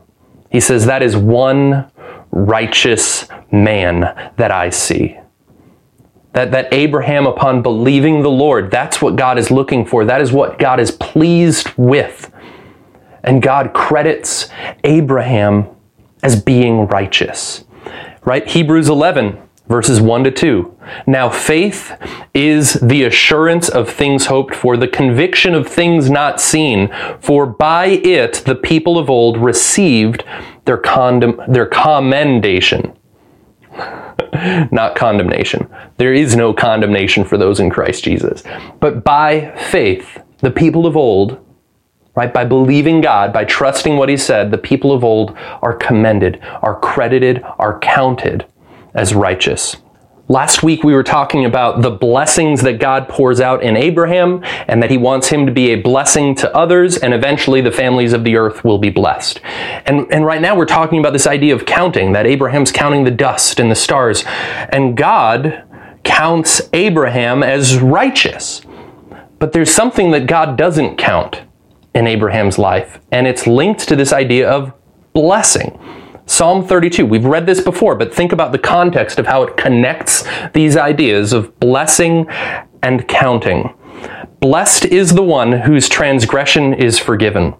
he 0.50 0.60
says, 0.60 0.86
That 0.86 1.02
is 1.02 1.16
one 1.16 1.90
righteous 2.30 3.28
man 3.50 4.00
that 4.36 4.50
I 4.50 4.70
see. 4.70 5.18
That, 6.32 6.50
that 6.52 6.72
Abraham, 6.72 7.26
upon 7.26 7.62
believing 7.62 8.22
the 8.22 8.30
Lord, 8.30 8.70
that's 8.70 9.02
what 9.02 9.16
God 9.16 9.38
is 9.38 9.50
looking 9.50 9.84
for. 9.84 10.04
That 10.04 10.20
is 10.20 10.32
what 10.32 10.58
God 10.58 10.80
is 10.80 10.90
pleased 10.90 11.68
with. 11.76 12.32
And 13.22 13.42
God 13.42 13.74
credits 13.74 14.48
Abraham 14.84 15.68
as 16.22 16.40
being 16.40 16.86
righteous. 16.86 17.64
Right? 18.24 18.48
Hebrews 18.48 18.88
11 18.88 19.40
verses 19.68 20.00
1 20.00 20.24
to 20.24 20.30
2. 20.30 20.78
Now, 21.06 21.30
faith 21.30 21.92
is 22.34 22.74
the 22.74 23.04
assurance 23.04 23.68
of 23.68 23.88
things 23.88 24.26
hoped 24.26 24.54
for, 24.54 24.76
the 24.76 24.88
conviction 24.88 25.54
of 25.54 25.68
things 25.68 26.10
not 26.10 26.40
seen, 26.40 26.92
for 27.20 27.46
by 27.46 27.86
it 27.86 28.42
the 28.44 28.54
people 28.54 28.98
of 28.98 29.08
old 29.08 29.38
received 29.38 30.24
their, 30.64 30.78
condem- 30.78 31.52
their 31.52 31.66
commendation. 31.66 32.96
not 34.70 34.94
condemnation. 34.96 35.68
There 35.96 36.12
is 36.12 36.36
no 36.36 36.52
condemnation 36.52 37.24
for 37.24 37.38
those 37.38 37.60
in 37.60 37.70
Christ 37.70 38.04
Jesus. 38.04 38.42
But 38.80 39.04
by 39.04 39.56
faith, 39.70 40.22
the 40.38 40.50
people 40.50 40.86
of 40.86 40.96
old, 40.96 41.38
right, 42.14 42.34
by 42.34 42.44
believing 42.44 43.00
God, 43.00 43.32
by 43.32 43.44
trusting 43.44 43.96
what 43.96 44.08
He 44.08 44.16
said, 44.16 44.50
the 44.50 44.58
people 44.58 44.92
of 44.92 45.04
old 45.04 45.36
are 45.62 45.74
commended, 45.74 46.40
are 46.60 46.78
credited, 46.78 47.42
are 47.58 47.78
counted 47.78 48.46
as 48.94 49.14
righteous. 49.14 49.76
Last 50.28 50.62
week 50.62 50.84
we 50.84 50.94
were 50.94 51.02
talking 51.02 51.44
about 51.44 51.82
the 51.82 51.90
blessings 51.90 52.62
that 52.62 52.78
God 52.78 53.08
pours 53.08 53.40
out 53.40 53.62
in 53.62 53.76
Abraham 53.76 54.42
and 54.66 54.82
that 54.82 54.90
he 54.90 54.96
wants 54.96 55.28
him 55.28 55.46
to 55.46 55.52
be 55.52 55.70
a 55.70 55.82
blessing 55.82 56.34
to 56.36 56.56
others 56.56 56.96
and 56.96 57.12
eventually 57.12 57.60
the 57.60 57.72
families 57.72 58.12
of 58.12 58.24
the 58.24 58.36
earth 58.36 58.64
will 58.64 58.78
be 58.78 58.88
blessed. 58.88 59.40
And, 59.84 60.06
and 60.12 60.24
right 60.24 60.40
now 60.40 60.56
we're 60.56 60.64
talking 60.64 61.00
about 61.00 61.12
this 61.12 61.26
idea 61.26 61.54
of 61.54 61.66
counting, 61.66 62.12
that 62.12 62.26
Abraham's 62.26 62.72
counting 62.72 63.04
the 63.04 63.10
dust 63.10 63.58
and 63.58 63.70
the 63.70 63.74
stars. 63.74 64.24
And 64.70 64.96
God 64.96 65.64
counts 66.04 66.62
Abraham 66.72 67.42
as 67.42 67.78
righteous. 67.78 68.62
But 69.38 69.52
there's 69.52 69.74
something 69.74 70.12
that 70.12 70.26
God 70.26 70.56
doesn't 70.56 70.96
count 70.96 71.42
in 71.94 72.06
Abraham's 72.06 72.58
life, 72.58 73.00
and 73.10 73.26
it's 73.26 73.46
linked 73.46 73.88
to 73.88 73.96
this 73.96 74.12
idea 74.12 74.48
of 74.48 74.72
blessing. 75.12 75.78
Psalm 76.32 76.66
32, 76.66 77.04
we've 77.04 77.26
read 77.26 77.44
this 77.44 77.60
before, 77.60 77.94
but 77.94 78.14
think 78.14 78.32
about 78.32 78.52
the 78.52 78.58
context 78.58 79.18
of 79.18 79.26
how 79.26 79.42
it 79.42 79.54
connects 79.58 80.24
these 80.54 80.78
ideas 80.78 81.34
of 81.34 81.60
blessing 81.60 82.26
and 82.82 83.06
counting. 83.06 83.74
Blessed 84.40 84.86
is 84.86 85.12
the 85.12 85.22
one 85.22 85.52
whose 85.52 85.90
transgression 85.90 86.72
is 86.72 86.98
forgiven, 86.98 87.54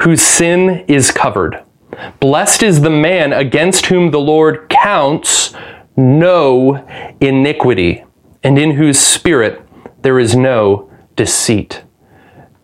whose 0.00 0.22
sin 0.22 0.82
is 0.88 1.10
covered. 1.10 1.62
Blessed 2.18 2.62
is 2.62 2.80
the 2.80 2.88
man 2.88 3.34
against 3.34 3.84
whom 3.86 4.10
the 4.10 4.18
Lord 4.18 4.70
counts 4.70 5.52
no 5.94 6.86
iniquity, 7.20 8.02
and 8.42 8.58
in 8.58 8.70
whose 8.70 8.98
spirit 8.98 9.60
there 10.00 10.18
is 10.18 10.34
no 10.34 10.90
deceit. 11.16 11.84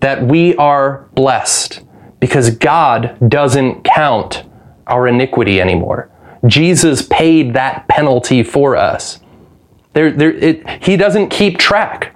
That 0.00 0.24
we 0.24 0.56
are 0.56 1.10
blessed 1.12 1.82
because 2.20 2.56
God 2.56 3.18
doesn't 3.28 3.84
count 3.84 4.44
our 4.92 5.08
iniquity 5.08 5.58
anymore. 5.58 6.10
Jesus 6.46 7.00
paid 7.00 7.54
that 7.54 7.88
penalty 7.88 8.42
for 8.42 8.76
us. 8.76 9.20
There, 9.94 10.10
there, 10.10 10.32
it, 10.32 10.84
he 10.84 10.98
doesn't 10.98 11.30
keep 11.30 11.58
track. 11.58 12.14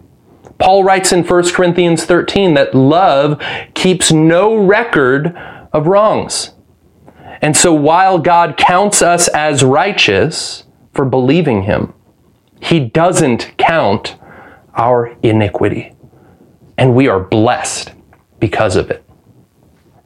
Paul 0.59 0.85
writes 0.85 1.11
in 1.11 1.25
1 1.25 1.53
Corinthians 1.53 2.05
13 2.05 2.53
that 2.55 2.75
love 2.75 3.43
keeps 3.73 4.13
no 4.13 4.57
record 4.57 5.35
of 5.73 5.87
wrongs. 5.87 6.53
And 7.41 7.57
so 7.57 7.73
while 7.73 8.19
God 8.19 8.57
counts 8.59 9.01
us 9.01 9.29
as 9.29 9.63
righteous 9.63 10.65
for 10.93 11.05
believing 11.07 11.63
him, 11.63 11.95
he 12.61 12.81
doesn't 12.81 13.57
count 13.57 14.17
our 14.75 15.17
iniquity. 15.23 15.95
And 16.77 16.95
we 16.95 17.09
are 17.09 17.21
blessed 17.21 17.93
because 18.39 18.77
of 18.77 18.91
it. 18.91 19.03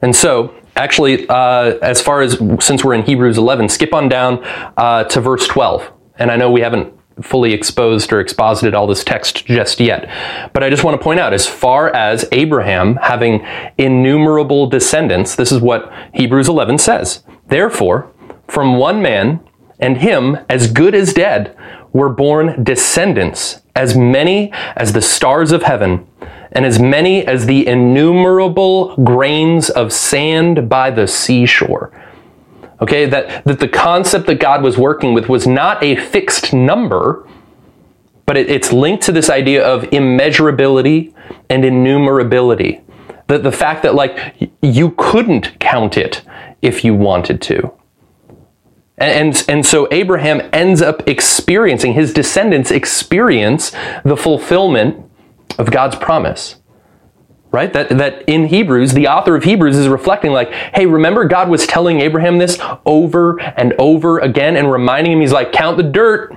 And 0.01 0.15
so, 0.15 0.55
actually, 0.75 1.27
uh, 1.27 1.77
as 1.81 2.01
far 2.01 2.21
as 2.21 2.41
since 2.59 2.83
we're 2.83 2.93
in 2.93 3.03
Hebrews 3.03 3.37
11, 3.37 3.69
skip 3.69 3.93
on 3.93 4.09
down 4.09 4.43
uh, 4.77 5.03
to 5.05 5.21
verse 5.21 5.47
12. 5.47 5.91
And 6.17 6.31
I 6.31 6.35
know 6.35 6.51
we 6.51 6.61
haven't 6.61 6.93
fully 7.21 7.53
exposed 7.53 8.11
or 8.11 8.19
exposited 8.19 8.73
all 8.73 8.87
this 8.87 9.03
text 9.03 9.45
just 9.45 9.79
yet. 9.79 10.09
But 10.53 10.63
I 10.63 10.69
just 10.69 10.83
want 10.83 10.99
to 10.99 11.03
point 11.03 11.19
out, 11.19 11.33
as 11.33 11.47
far 11.47 11.93
as 11.93 12.25
Abraham 12.31 12.95
having 12.95 13.45
innumerable 13.77 14.67
descendants, 14.67 15.35
this 15.35 15.51
is 15.51 15.59
what 15.59 15.91
Hebrews 16.13 16.47
11 16.47 16.77
says. 16.77 17.23
Therefore, 17.47 18.11
from 18.47 18.77
one 18.77 19.01
man, 19.01 19.41
and 19.79 19.97
him 19.97 20.37
as 20.47 20.71
good 20.71 20.93
as 20.93 21.13
dead, 21.13 21.57
were 21.91 22.09
born 22.09 22.63
descendants, 22.63 23.61
as 23.75 23.97
many 23.97 24.51
as 24.75 24.93
the 24.93 25.01
stars 25.01 25.51
of 25.51 25.63
heaven, 25.63 26.07
and 26.51 26.65
as 26.65 26.79
many 26.79 27.25
as 27.25 27.45
the 27.45 27.65
innumerable 27.67 28.95
grains 28.97 29.69
of 29.69 29.93
sand 29.93 30.67
by 30.67 30.91
the 30.91 31.07
seashore. 31.07 31.91
Okay, 32.81 33.05
that, 33.05 33.43
that 33.45 33.59
the 33.59 33.67
concept 33.67 34.25
that 34.25 34.39
God 34.39 34.63
was 34.63 34.77
working 34.77 35.13
with 35.13 35.29
was 35.29 35.45
not 35.45 35.83
a 35.83 35.95
fixed 35.95 36.51
number, 36.51 37.27
but 38.25 38.37
it, 38.37 38.49
it's 38.49 38.73
linked 38.73 39.03
to 39.03 39.11
this 39.11 39.29
idea 39.29 39.63
of 39.63 39.83
immeasurability 39.83 41.13
and 41.49 41.63
innumerability. 41.63 42.81
That 43.27 43.43
the 43.43 43.51
fact 43.51 43.83
that, 43.83 43.93
like, 43.93 44.51
you 44.61 44.95
couldn't 44.97 45.59
count 45.59 45.95
it 45.95 46.23
if 46.61 46.83
you 46.83 46.95
wanted 46.95 47.41
to. 47.43 47.71
And, 48.97 49.35
and, 49.35 49.45
and 49.47 49.65
so 49.65 49.87
Abraham 49.91 50.41
ends 50.51 50.81
up 50.81 51.07
experiencing, 51.07 51.93
his 51.93 52.13
descendants 52.13 52.71
experience 52.71 53.71
the 54.03 54.17
fulfillment 54.17 55.10
of 55.57 55.71
God's 55.71 55.95
promise 55.95 56.61
right? 57.51 57.73
That, 57.73 57.89
that 57.89 58.23
in 58.27 58.45
Hebrews, 58.45 58.93
the 58.93 59.07
author 59.07 59.35
of 59.35 59.43
Hebrews 59.43 59.77
is 59.77 59.87
reflecting, 59.87 60.31
like, 60.31 60.51
hey, 60.51 60.85
remember 60.85 61.25
God 61.25 61.49
was 61.49 61.67
telling 61.67 61.99
Abraham 61.99 62.37
this 62.37 62.57
over 62.85 63.39
and 63.41 63.73
over 63.77 64.19
again 64.19 64.55
and 64.55 64.71
reminding 64.71 65.13
him, 65.13 65.21
he's 65.21 65.33
like, 65.33 65.51
count 65.51 65.77
the 65.77 65.83
dirt. 65.83 66.35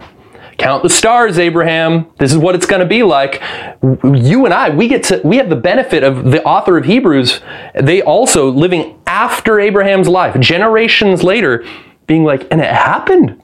Count 0.57 0.85
the 0.85 0.88
stars, 0.88 1.37
Abraham. 1.37 2.07
This 2.18 2.31
is 2.31 2.38
what 2.38 2.55
it's 2.55 2.66
going 2.66 2.81
to 2.81 2.87
be 2.87 3.03
like. 3.03 3.42
You 3.83 4.44
and 4.44 4.55
I, 4.55 4.70
we 4.70 4.87
get 4.87 5.03
to, 5.05 5.20
we 5.24 5.37
have 5.38 5.48
the 5.48 5.57
benefit 5.57 6.05
of 6.05 6.31
the 6.31 6.44
author 6.44 6.77
of 6.77 6.85
Hebrews. 6.85 7.40
They 7.74 8.03
also 8.03 8.50
living 8.50 9.00
after 9.05 9.59
Abraham's 9.59 10.07
life, 10.07 10.38
generations 10.38 11.24
later, 11.24 11.64
being 12.07 12.22
like, 12.22 12.46
and 12.53 12.61
it 12.61 12.70
happened. 12.70 13.42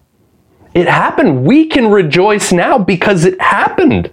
It 0.73 0.87
happened. 0.87 1.45
We 1.45 1.67
can 1.67 1.91
rejoice 1.91 2.53
now 2.53 2.79
because 2.79 3.25
it 3.25 3.41
happened. 3.41 4.13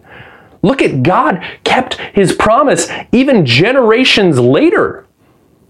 Look 0.61 0.81
at 0.81 1.03
God 1.03 1.43
kept 1.63 1.95
his 1.95 2.33
promise 2.33 2.89
even 3.11 3.45
generations 3.45 4.39
later. 4.39 5.07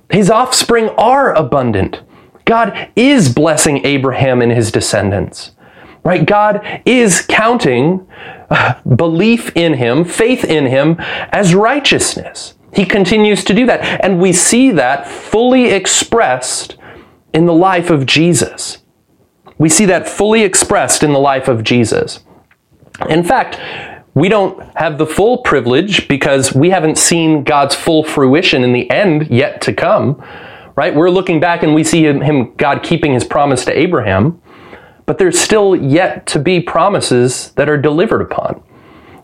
His 0.09 0.29
offspring 0.29 0.89
are 0.97 1.33
abundant. 1.33 2.01
God 2.45 2.89
is 2.95 3.33
blessing 3.33 3.85
Abraham 3.85 4.41
and 4.41 4.51
his 4.51 4.71
descendants. 4.71 5.51
Right? 6.03 6.25
God 6.25 6.81
is 6.85 7.25
counting 7.27 8.07
uh, 8.49 8.81
belief 8.83 9.51
in 9.55 9.73
him, 9.73 10.05
faith 10.05 10.45
in 10.45 10.67
him 10.67 10.95
as 10.99 11.53
righteousness. 11.53 12.53
He 12.73 12.85
continues 12.85 13.43
to 13.43 13.53
do 13.53 13.65
that. 13.65 14.05
And 14.05 14.21
we 14.21 14.31
see 14.31 14.71
that 14.71 15.07
fully 15.07 15.65
expressed 15.65 16.77
in 17.33 17.45
the 17.45 17.53
life 17.53 17.89
of 17.89 18.05
Jesus. 18.05 18.77
We 19.57 19.67
see 19.67 19.85
that 19.85 20.07
fully 20.07 20.43
expressed 20.43 21.03
in 21.03 21.11
the 21.11 21.19
life 21.19 21.47
of 21.47 21.63
Jesus. 21.63 22.23
In 23.09 23.23
fact, 23.23 23.59
we 24.17 24.29
don't 24.29 24.59
have 24.75 24.97
the 24.97 25.05
full 25.05 25.37
privilege 25.43 26.07
because 26.07 26.55
we 26.55 26.71
haven't 26.71 26.97
seen 26.97 27.43
God's 27.43 27.75
full 27.75 28.03
fruition 28.03 28.63
in 28.63 28.73
the 28.73 28.89
end 28.89 29.29
yet 29.29 29.61
to 29.61 29.73
come, 29.73 30.23
right? 30.75 30.95
We're 30.95 31.11
looking 31.11 31.39
back 31.39 31.61
and 31.61 31.75
we 31.75 31.83
see 31.83 32.03
him, 32.03 32.21
him 32.21 32.55
God 32.55 32.81
keeping 32.81 33.13
his 33.13 33.23
promise 33.23 33.63
to 33.65 33.77
Abraham, 33.77 34.41
but 35.05 35.19
there's 35.19 35.39
still 35.39 35.75
yet 35.75 36.25
to 36.27 36.39
be 36.39 36.59
promises 36.59 37.51
that 37.51 37.69
are 37.69 37.77
delivered 37.77 38.23
upon. 38.23 38.63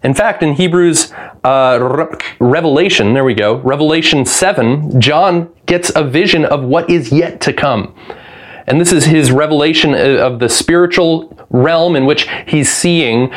In 0.03 0.13
fact, 0.13 0.43
in 0.43 0.53
Hebrews 0.53 1.11
uh, 1.43 1.79
Re- 1.81 2.17
Revelation, 2.39 3.15
there 3.15 3.23
we 3.23 3.33
go, 3.33 3.55
Revelation 3.61 4.25
7, 4.25 5.01
John 5.01 5.51
gets 5.65 5.91
a 5.95 6.03
vision 6.03 6.45
of 6.45 6.63
what 6.65 6.87
is 6.87 7.11
yet 7.11 7.41
to 7.41 7.53
come. 7.53 7.95
And 8.67 8.79
this 8.79 8.91
is 8.91 9.05
his 9.05 9.31
revelation 9.31 9.95
of 9.95 10.37
the 10.37 10.49
spiritual 10.49 11.35
realm 11.49 11.95
in 11.95 12.05
which 12.05 12.29
he's 12.47 12.71
seeing 12.71 13.31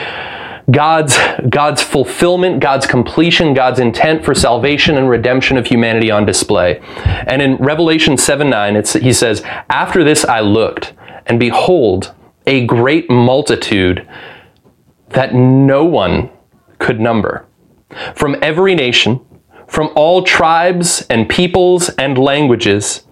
God's, 0.71 1.17
God's 1.49 1.83
fulfillment, 1.83 2.61
God's 2.61 2.87
completion, 2.87 3.55
God's 3.55 3.79
intent 3.79 4.25
for 4.25 4.35
salvation 4.35 4.97
and 4.97 5.09
redemption 5.09 5.57
of 5.57 5.67
humanity 5.67 6.11
on 6.11 6.27
display. 6.27 6.81
And 7.27 7.41
in 7.41 7.57
Revelation 7.57 8.17
7 8.17 8.51
9, 8.51 8.75
he 9.01 9.13
says, 9.13 9.43
After 9.71 10.03
this 10.03 10.25
I 10.25 10.41
looked, 10.41 10.93
and 11.27 11.39
behold, 11.39 12.15
a 12.47 12.67
great 12.67 13.09
multitude 13.11 14.07
that 15.11 15.35
no 15.35 15.85
one 15.85 16.31
could 16.79 17.01
number. 17.01 17.47
From 18.15 18.37
every 18.43 18.75
nation, 18.75 19.25
from 19.69 19.91
all 19.95 20.23
tribes 20.23 21.07
and 21.09 21.29
peoples 21.29 21.89
and 21.91 22.19
languages, 22.19 23.05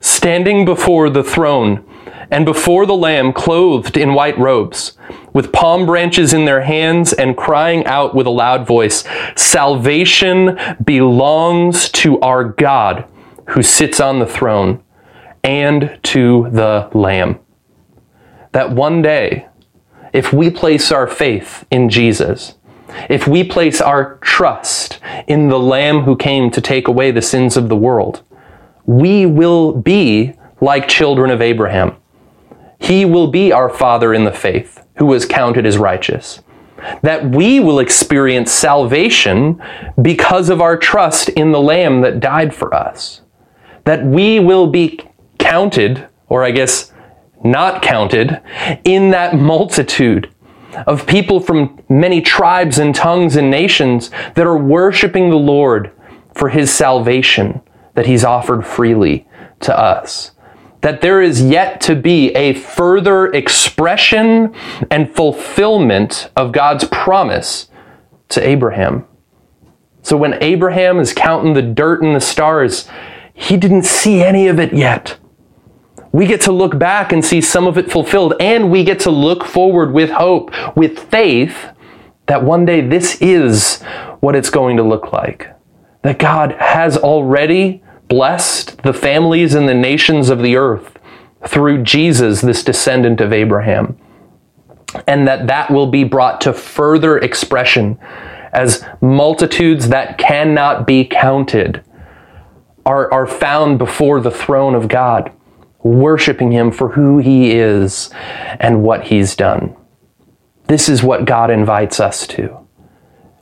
standing 0.00 0.64
before 0.64 1.10
the 1.10 1.22
throne 1.22 1.84
and 2.32 2.46
before 2.46 2.86
the 2.86 2.96
Lamb 2.96 3.34
clothed 3.34 3.98
in 3.98 4.14
white 4.14 4.38
robes, 4.38 4.96
with 5.34 5.52
palm 5.52 5.84
branches 5.84 6.32
in 6.32 6.46
their 6.46 6.62
hands 6.62 7.12
and 7.12 7.36
crying 7.36 7.84
out 7.84 8.14
with 8.14 8.26
a 8.26 8.30
loud 8.30 8.66
voice, 8.66 9.04
Salvation 9.36 10.58
belongs 10.82 11.90
to 11.90 12.18
our 12.20 12.42
God 12.42 13.04
who 13.50 13.62
sits 13.62 14.00
on 14.00 14.18
the 14.18 14.26
throne 14.26 14.82
and 15.44 15.98
to 16.04 16.48
the 16.50 16.88
Lamb. 16.94 17.38
That 18.52 18.72
one 18.72 19.02
day, 19.02 19.46
if 20.14 20.32
we 20.32 20.48
place 20.48 20.90
our 20.90 21.06
faith 21.06 21.66
in 21.70 21.90
Jesus, 21.90 22.54
if 23.10 23.28
we 23.28 23.44
place 23.44 23.82
our 23.82 24.16
trust 24.22 25.00
in 25.26 25.48
the 25.48 25.60
Lamb 25.60 26.00
who 26.00 26.16
came 26.16 26.50
to 26.52 26.62
take 26.62 26.88
away 26.88 27.10
the 27.10 27.20
sins 27.20 27.58
of 27.58 27.68
the 27.68 27.76
world, 27.76 28.22
we 28.86 29.26
will 29.26 29.72
be 29.74 30.32
like 30.62 30.88
children 30.88 31.30
of 31.30 31.42
Abraham 31.42 31.96
he 32.82 33.04
will 33.04 33.28
be 33.28 33.52
our 33.52 33.68
Father 33.68 34.12
in 34.12 34.24
the 34.24 34.32
faith, 34.32 34.84
who 34.96 35.06
was 35.06 35.24
counted 35.24 35.64
as 35.64 35.78
righteous. 35.78 36.42
That 37.02 37.30
we 37.30 37.60
will 37.60 37.78
experience 37.78 38.50
salvation 38.50 39.62
because 40.00 40.50
of 40.50 40.60
our 40.60 40.76
trust 40.76 41.28
in 41.28 41.52
the 41.52 41.60
Lamb 41.60 42.00
that 42.00 42.18
died 42.18 42.52
for 42.52 42.74
us. 42.74 43.20
That 43.84 44.04
we 44.04 44.40
will 44.40 44.66
be 44.66 44.98
counted, 45.38 46.08
or 46.28 46.42
I 46.42 46.50
guess 46.50 46.92
not 47.44 47.82
counted, 47.82 48.42
in 48.82 49.10
that 49.10 49.36
multitude 49.36 50.28
of 50.88 51.06
people 51.06 51.38
from 51.38 51.80
many 51.88 52.20
tribes 52.20 52.80
and 52.80 52.92
tongues 52.92 53.36
and 53.36 53.48
nations 53.48 54.10
that 54.34 54.46
are 54.46 54.58
worshiping 54.58 55.30
the 55.30 55.36
Lord 55.36 55.92
for 56.34 56.48
his 56.48 56.72
salvation 56.72 57.60
that 57.94 58.06
he's 58.06 58.24
offered 58.24 58.66
freely 58.66 59.28
to 59.60 59.78
us 59.78 60.32
that 60.82 61.00
there 61.00 61.22
is 61.22 61.40
yet 61.42 61.80
to 61.80 61.96
be 61.96 62.30
a 62.32 62.52
further 62.52 63.26
expression 63.26 64.54
and 64.90 65.14
fulfillment 65.14 66.30
of 66.36 66.52
God's 66.52 66.84
promise 66.84 67.70
to 68.28 68.46
Abraham. 68.46 69.06
So 70.02 70.16
when 70.16 70.42
Abraham 70.42 70.98
is 70.98 71.12
counting 71.12 71.54
the 71.54 71.62
dirt 71.62 72.02
and 72.02 72.14
the 72.14 72.20
stars, 72.20 72.88
he 73.32 73.56
didn't 73.56 73.84
see 73.84 74.22
any 74.22 74.48
of 74.48 74.58
it 74.58 74.72
yet. 74.72 75.18
We 76.10 76.26
get 76.26 76.42
to 76.42 76.52
look 76.52 76.78
back 76.78 77.12
and 77.12 77.24
see 77.24 77.40
some 77.40 77.66
of 77.66 77.78
it 77.78 77.90
fulfilled, 77.90 78.34
and 78.38 78.70
we 78.70 78.84
get 78.84 79.00
to 79.00 79.10
look 79.10 79.44
forward 79.44 79.92
with 79.92 80.10
hope, 80.10 80.50
with 80.76 80.98
faith, 80.98 81.68
that 82.26 82.42
one 82.42 82.64
day 82.64 82.80
this 82.80 83.20
is 83.22 83.82
what 84.20 84.36
it's 84.36 84.50
going 84.50 84.76
to 84.76 84.82
look 84.82 85.12
like. 85.12 85.48
That 86.02 86.18
God 86.18 86.52
has 86.58 86.96
already 86.98 87.82
blessed 88.12 88.76
the 88.82 88.92
families 88.92 89.54
and 89.54 89.66
the 89.66 89.72
nations 89.72 90.28
of 90.28 90.42
the 90.42 90.54
earth 90.54 90.98
through 91.46 91.82
Jesus, 91.82 92.42
this 92.42 92.62
descendant 92.62 93.22
of 93.22 93.32
Abraham. 93.32 93.98
And 95.06 95.26
that 95.26 95.46
that 95.46 95.70
will 95.70 95.86
be 95.86 96.04
brought 96.04 96.42
to 96.42 96.52
further 96.52 97.16
expression 97.16 97.98
as 98.52 98.84
multitudes 99.00 99.88
that 99.88 100.18
cannot 100.18 100.86
be 100.86 101.06
counted 101.06 101.82
are, 102.84 103.10
are 103.10 103.26
found 103.26 103.78
before 103.78 104.20
the 104.20 104.30
throne 104.30 104.74
of 104.74 104.88
God, 104.88 105.32
worshiping 105.78 106.52
Him 106.52 106.70
for 106.70 106.90
who 106.90 107.16
He 107.16 107.52
is 107.52 108.10
and 108.60 108.82
what 108.82 109.04
He's 109.04 109.34
done. 109.34 109.74
This 110.66 110.86
is 110.90 111.02
what 111.02 111.24
God 111.24 111.50
invites 111.50 111.98
us 111.98 112.26
to. 112.26 112.58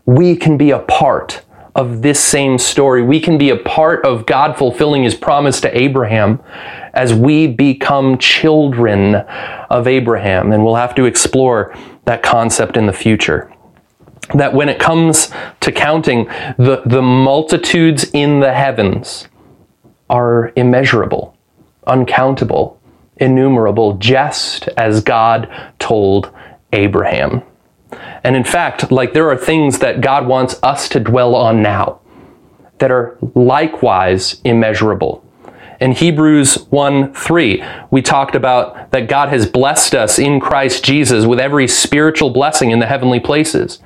We 0.07 0.37
can 0.37 0.57
be 0.57 0.71
a 0.71 0.79
part 0.79 1.43
of 1.75 2.03
this 2.03 2.19
same 2.19 2.59
story. 2.59 3.03
We 3.03 3.21
can 3.21 3.39
be 3.39 3.51
a 3.51 3.57
part 3.57 4.05
of 4.05 4.27
God 4.27 4.57
fulfilling 4.57 5.05
His 5.05 5.15
promise 5.15 5.61
to 5.63 5.79
Abraham 5.79 6.41
as 6.93 7.15
we 7.15 7.47
become 7.47 8.19
children 8.19 9.15
of 9.15 9.87
Abraham. 9.87 10.53
And 10.53 10.65
we'll 10.65 10.75
have 10.75 10.95
to 10.97 11.05
explore 11.05 11.75
that 12.05 12.23
concept 12.23 12.77
in 12.77 12.87
the 12.87 12.93
future 12.93 13.53
that 14.35 14.55
when 14.55 14.69
it 14.69 14.79
comes 14.79 15.33
to 15.61 15.73
counting, 15.73 16.27
the, 16.57 16.83
the 16.87 17.03
multitudes 17.03 18.09
in 18.13 18.41
the 18.41 18.53
heavens 18.53 19.29
are 20.09 20.53
immeasurable, 20.57 21.37
uncountable, 21.87 22.81
innumerable, 23.17 23.95
just 23.95 24.69
as 24.77 25.03
God 25.03 25.49
told 25.79 26.33
Abraham. 26.73 27.43
And 28.25 28.37
in 28.37 28.45
fact, 28.45 28.91
like 28.91 29.13
there 29.13 29.31
are 29.31 29.37
things 29.37 29.79
that 29.79 30.01
God 30.01 30.27
wants 30.27 30.59
us 30.63 30.89
to 30.91 31.01
dwell 31.01 31.35
on 31.35 31.63
now 31.63 32.01
that 32.79 32.91
are 32.91 33.17
likewise 33.35 34.41
immeasurable. 34.45 35.25
In 35.81 35.93
Hebrews 35.93 36.67
1 36.69 37.15
3, 37.15 37.65
we 37.91 38.03
talked 38.03 38.35
about 38.35 38.91
that 38.91 39.09
God 39.09 39.31
has 39.31 39.47
blessed 39.47 39.95
us 39.95 40.19
in 40.19 40.39
Christ 40.39 40.85
Jesus 40.85 41.25
with 41.25 41.41
every 41.41 41.67
spiritual 41.67 42.31
blessing 42.31 42.71
in 42.71 42.81
the 42.81 42.87
heavenly 42.87 43.21
places. 43.21 43.79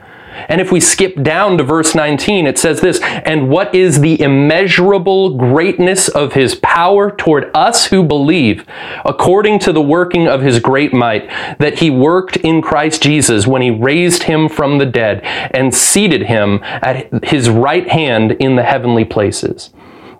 And 0.49 0.61
if 0.61 0.72
we 0.72 0.80
skip 0.80 1.22
down 1.22 1.59
to 1.59 1.64
verse 1.64 1.95
19, 1.95 2.47
it 2.47 2.59
says 2.59 2.80
this, 2.80 3.01
and 3.01 3.49
what 3.49 3.74
is 3.74 4.01
the 4.01 4.20
immeasurable 4.20 5.37
greatness 5.37 6.09
of 6.09 6.32
his 6.32 6.55
power 6.57 7.11
toward 7.11 7.51
us 7.55 7.87
who 7.87 8.03
believe, 8.03 8.64
according 9.05 9.59
to 9.61 9.72
the 9.72 9.82
working 9.82 10.28
of 10.28 10.43
his 10.43 10.61
great 10.61 10.93
might, 10.93 11.28
that 11.59 11.78
he 11.78 11.91
worked 11.91 12.37
in 12.39 12.62
Christ 12.62 13.03
Jesus 13.03 13.47
when 13.47 13.62
he 13.62 13.70
raised 13.70 14.24
him 14.24 14.49
from 14.49 14.78
the 14.78 14.87
dead 14.87 15.20
and 15.22 15.74
seated 15.74 16.24
him 16.24 16.61
at 16.62 17.24
his 17.24 17.49
right 17.49 17.89
hand 17.89 18.32
in 18.32 18.57
the 18.57 18.64
heavenly 18.64 19.05
places. 19.05 19.70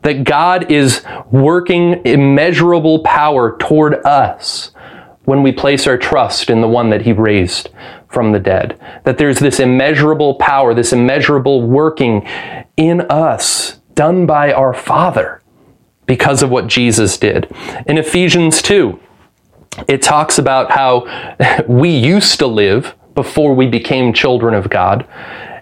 That 0.03 0.25
God 0.25 0.71
is 0.71 1.03
working 1.31 2.05
immeasurable 2.05 3.01
power 3.01 3.57
toward 3.57 3.95
us 4.07 4.71
when 5.25 5.43
we 5.43 5.51
place 5.53 5.87
our 5.87 5.97
trust 5.97 6.51
in 6.51 6.61
the 6.61 6.69
one 6.69 6.91
that 6.91 7.03
he 7.03 7.13
raised 7.13 7.71
from 8.15 8.33
the 8.33 8.39
dead. 8.39 8.81
That 9.05 9.19
there's 9.19 9.41
this 9.41 9.61
immeasurable 9.61 10.37
power, 10.37 10.73
this 10.73 10.93
immeasurable 10.93 11.63
working 11.63 12.27
in 12.77 13.03
us 13.11 13.81
done 13.95 14.25
by 14.25 14.53
our 14.53 14.73
Father 14.73 15.43
because 16.07 16.43
of 16.43 16.51
what 16.51 16.67
Jesus 16.67 17.19
did. 17.19 17.53
In 17.87 17.99
Ephesians 17.99 18.63
2, 18.63 18.99
it 19.89 20.03
talks 20.03 20.39
about 20.39 20.71
how 20.71 21.65
we 21.69 21.91
used 21.91 22.39
to 22.39 22.47
live 22.47 22.95
before 23.15 23.55
we 23.55 23.67
became 23.67 24.13
children 24.13 24.55
of 24.55 24.71
God. 24.71 25.07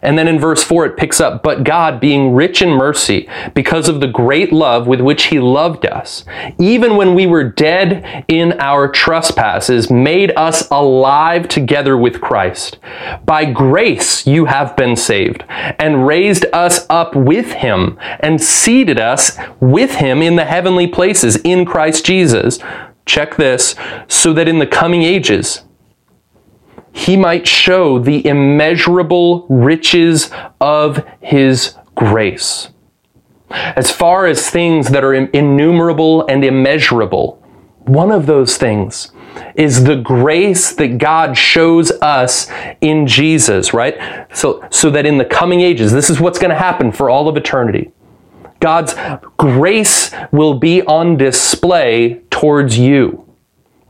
And 0.03 0.19
then 0.19 0.27
in 0.27 0.39
verse 0.39 0.65
4, 0.65 0.87
it 0.87 0.97
picks 0.97 1.21
up, 1.21 1.43
But 1.43 1.63
God, 1.63 2.01
being 2.01 2.35
rich 2.35 2.61
in 2.61 2.71
mercy, 2.71 3.29
because 3.55 3.89
of 3.89 4.01
the 4.01 4.09
great 4.09 4.53
love 4.53 4.87
with 4.89 5.01
which 5.01 5.25
He 5.25 5.39
loved 5.39 5.87
us, 5.87 6.25
even 6.59 6.97
when 6.97 7.15
we 7.15 7.27
were 7.27 7.49
dead 7.49 8.25
in 8.27 8.61
our 8.61 8.89
trespasses, 8.89 9.91
made 9.91 10.33
us 10.37 10.69
alive 10.71 11.47
together 11.49 11.97
with 11.97 12.21
Christ. 12.21 12.79
By 13.25 13.45
grace 13.45 14.27
you 14.27 14.47
have 14.47 14.77
been 14.77 14.97
saved, 14.97 15.45
and 15.49 16.07
raised 16.07 16.47
us 16.53 16.85
up 16.91 17.15
with 17.15 17.53
Him, 17.53 17.97
and 18.21 18.43
seated 18.43 18.99
us 18.99 19.39
with 19.61 19.97
Him 19.97 20.21
in 20.21 20.35
the 20.35 20.45
heavenly 20.45 20.89
places 20.89 21.37
in 21.37 21.65
Christ 21.65 22.05
Jesus. 22.05 22.59
Check 23.07 23.37
this, 23.37 23.75
so 24.09 24.33
that 24.33 24.49
in 24.49 24.59
the 24.59 24.67
coming 24.67 25.03
ages, 25.03 25.63
he 26.93 27.17
might 27.17 27.47
show 27.47 27.99
the 27.99 28.27
immeasurable 28.27 29.47
riches 29.49 30.31
of 30.61 31.05
his 31.21 31.77
grace. 31.95 32.69
As 33.51 33.91
far 33.91 34.27
as 34.27 34.49
things 34.49 34.89
that 34.89 35.05
are 35.05 35.15
innumerable 35.15 36.27
and 36.27 36.45
immeasurable, 36.45 37.43
one 37.81 38.11
of 38.11 38.27
those 38.27 38.57
things 38.57 39.13
is 39.55 39.85
the 39.85 39.97
grace 39.97 40.75
that 40.75 40.99
God 40.99 41.37
shows 41.37 41.91
us 42.03 42.51
in 42.81 43.07
Jesus, 43.07 43.75
right? 43.75 44.27
So, 44.35 44.67
so 44.71 44.91
that 44.91 45.07
in 45.07 45.19
the 45.19 45.25
coming 45.25 45.61
ages, 45.61 45.93
this 45.93 46.11
is 46.11 46.21
what's 46.21 46.39
going 46.39 46.51
to 46.51 46.57
happen 46.57 46.93
for 46.93 47.11
all 47.11 47.29
of 47.29 47.37
eternity. 47.37 47.93
God's 48.61 48.95
grace 49.37 50.13
will 50.31 50.55
be 50.55 50.83
on 50.83 51.17
display 51.17 52.23
towards 52.31 52.79
you. 52.79 53.32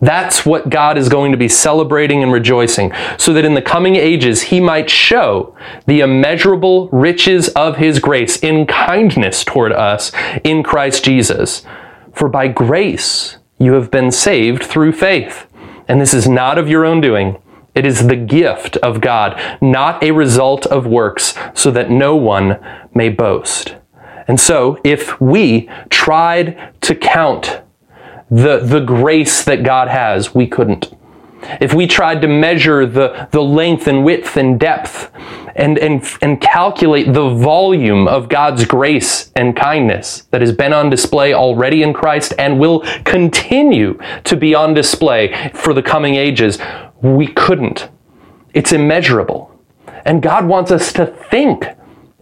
That's 0.03 0.45
what 0.45 0.69
God 0.69 0.99
is 0.99 1.09
going 1.09 1.31
to 1.31 1.39
be 1.39 1.49
celebrating 1.49 2.25
and 2.25 2.33
rejoicing, 2.33 2.93
so 3.17 3.33
that 3.33 3.45
in 3.45 3.55
the 3.55 3.63
coming 3.63 3.95
ages 3.95 4.43
he 4.43 4.59
might 4.59 4.91
show 4.91 5.57
the 5.87 6.01
immeasurable 6.01 6.89
riches 6.89 7.49
of 7.51 7.77
his 7.77 8.01
grace 8.01 8.37
in 8.39 8.67
kindness 8.67 9.45
toward 9.45 9.71
us 9.73 10.11
in 10.43 10.65
Christ 10.65 11.05
Jesus. 11.05 11.65
For 12.13 12.29
by 12.29 12.49
grace 12.49 13.39
you 13.59 13.75
have 13.75 13.93
been 13.93 14.11
saved 14.11 14.65
through 14.65 14.93
faith. 14.93 15.47
And 15.87 16.01
this 16.01 16.13
is 16.13 16.29
not 16.29 16.59
of 16.59 16.69
your 16.69 16.85
own 16.85 17.01
doing. 17.01 17.41
It 17.75 17.87
is 17.87 18.09
the 18.09 18.17
gift 18.17 18.77
of 18.79 19.01
God, 19.01 19.41
not 19.63 20.03
a 20.03 20.11
result 20.11 20.67
of 20.67 20.85
works, 20.85 21.35
so 21.55 21.71
that 21.71 21.91
no 21.91 22.17
one 22.17 22.59
may 22.93 23.09
boast. 23.09 23.77
And 24.29 24.39
so, 24.39 24.79
if 24.85 25.21
we 25.21 25.71
tried 25.91 26.75
to 26.83 26.95
count 26.95 27.62
the, 28.33 28.61
the 28.61 28.81
grace 28.81 29.45
that 29.45 29.63
God 29.63 29.89
has, 29.89 30.35
we 30.35 30.47
couldn't. 30.47 30.91
If 31.61 31.75
we 31.75 31.87
tried 31.87 32.23
to 32.23 32.29
measure 32.29 32.87
the, 32.87 33.29
the 33.31 33.43
length 33.43 33.87
and 33.87 34.05
width 34.05 34.37
and 34.37 34.59
depth 34.59 35.11
and, 35.55 35.77
and, 35.79 36.03
and 36.23 36.41
calculate 36.41 37.13
the 37.13 37.29
volume 37.29 38.09
of 38.09 38.31
God's 38.31 38.65
grace 38.65 39.31
and 39.37 39.55
kindness 39.55 40.23
that 40.31 40.41
has 40.41 40.53
been 40.53 40.73
on 40.73 40.89
display 40.89 41.35
already 41.35 41.83
in 41.83 41.93
Christ 41.93 42.33
and 42.39 42.59
will 42.59 42.81
continue 43.05 43.99
to 44.25 44.37
be 44.37 44.55
on 44.55 44.73
display 44.73 45.51
for 45.53 45.75
the 45.75 45.83
coming 45.83 46.15
ages, 46.15 46.59
we 47.03 47.27
couldn't. 47.27 47.91
It's 48.55 48.73
immeasurable. 48.73 49.51
And 50.07 50.23
God 50.23 50.47
wants 50.47 50.71
us 50.71 50.91
to 50.95 51.07
think 51.07 51.67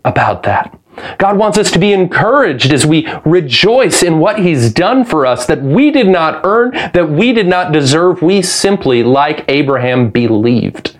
about 0.04 0.42
that. 0.42 0.79
God 1.18 1.36
wants 1.36 1.58
us 1.58 1.70
to 1.72 1.78
be 1.78 1.92
encouraged 1.92 2.72
as 2.72 2.86
we 2.86 3.08
rejoice 3.24 4.02
in 4.02 4.18
what 4.18 4.38
He's 4.38 4.72
done 4.72 5.04
for 5.04 5.26
us 5.26 5.46
that 5.46 5.62
we 5.62 5.90
did 5.90 6.08
not 6.08 6.40
earn, 6.44 6.72
that 6.72 7.10
we 7.10 7.32
did 7.32 7.46
not 7.46 7.72
deserve. 7.72 8.22
We 8.22 8.42
simply, 8.42 9.02
like 9.02 9.44
Abraham, 9.48 10.10
believed. 10.10 10.98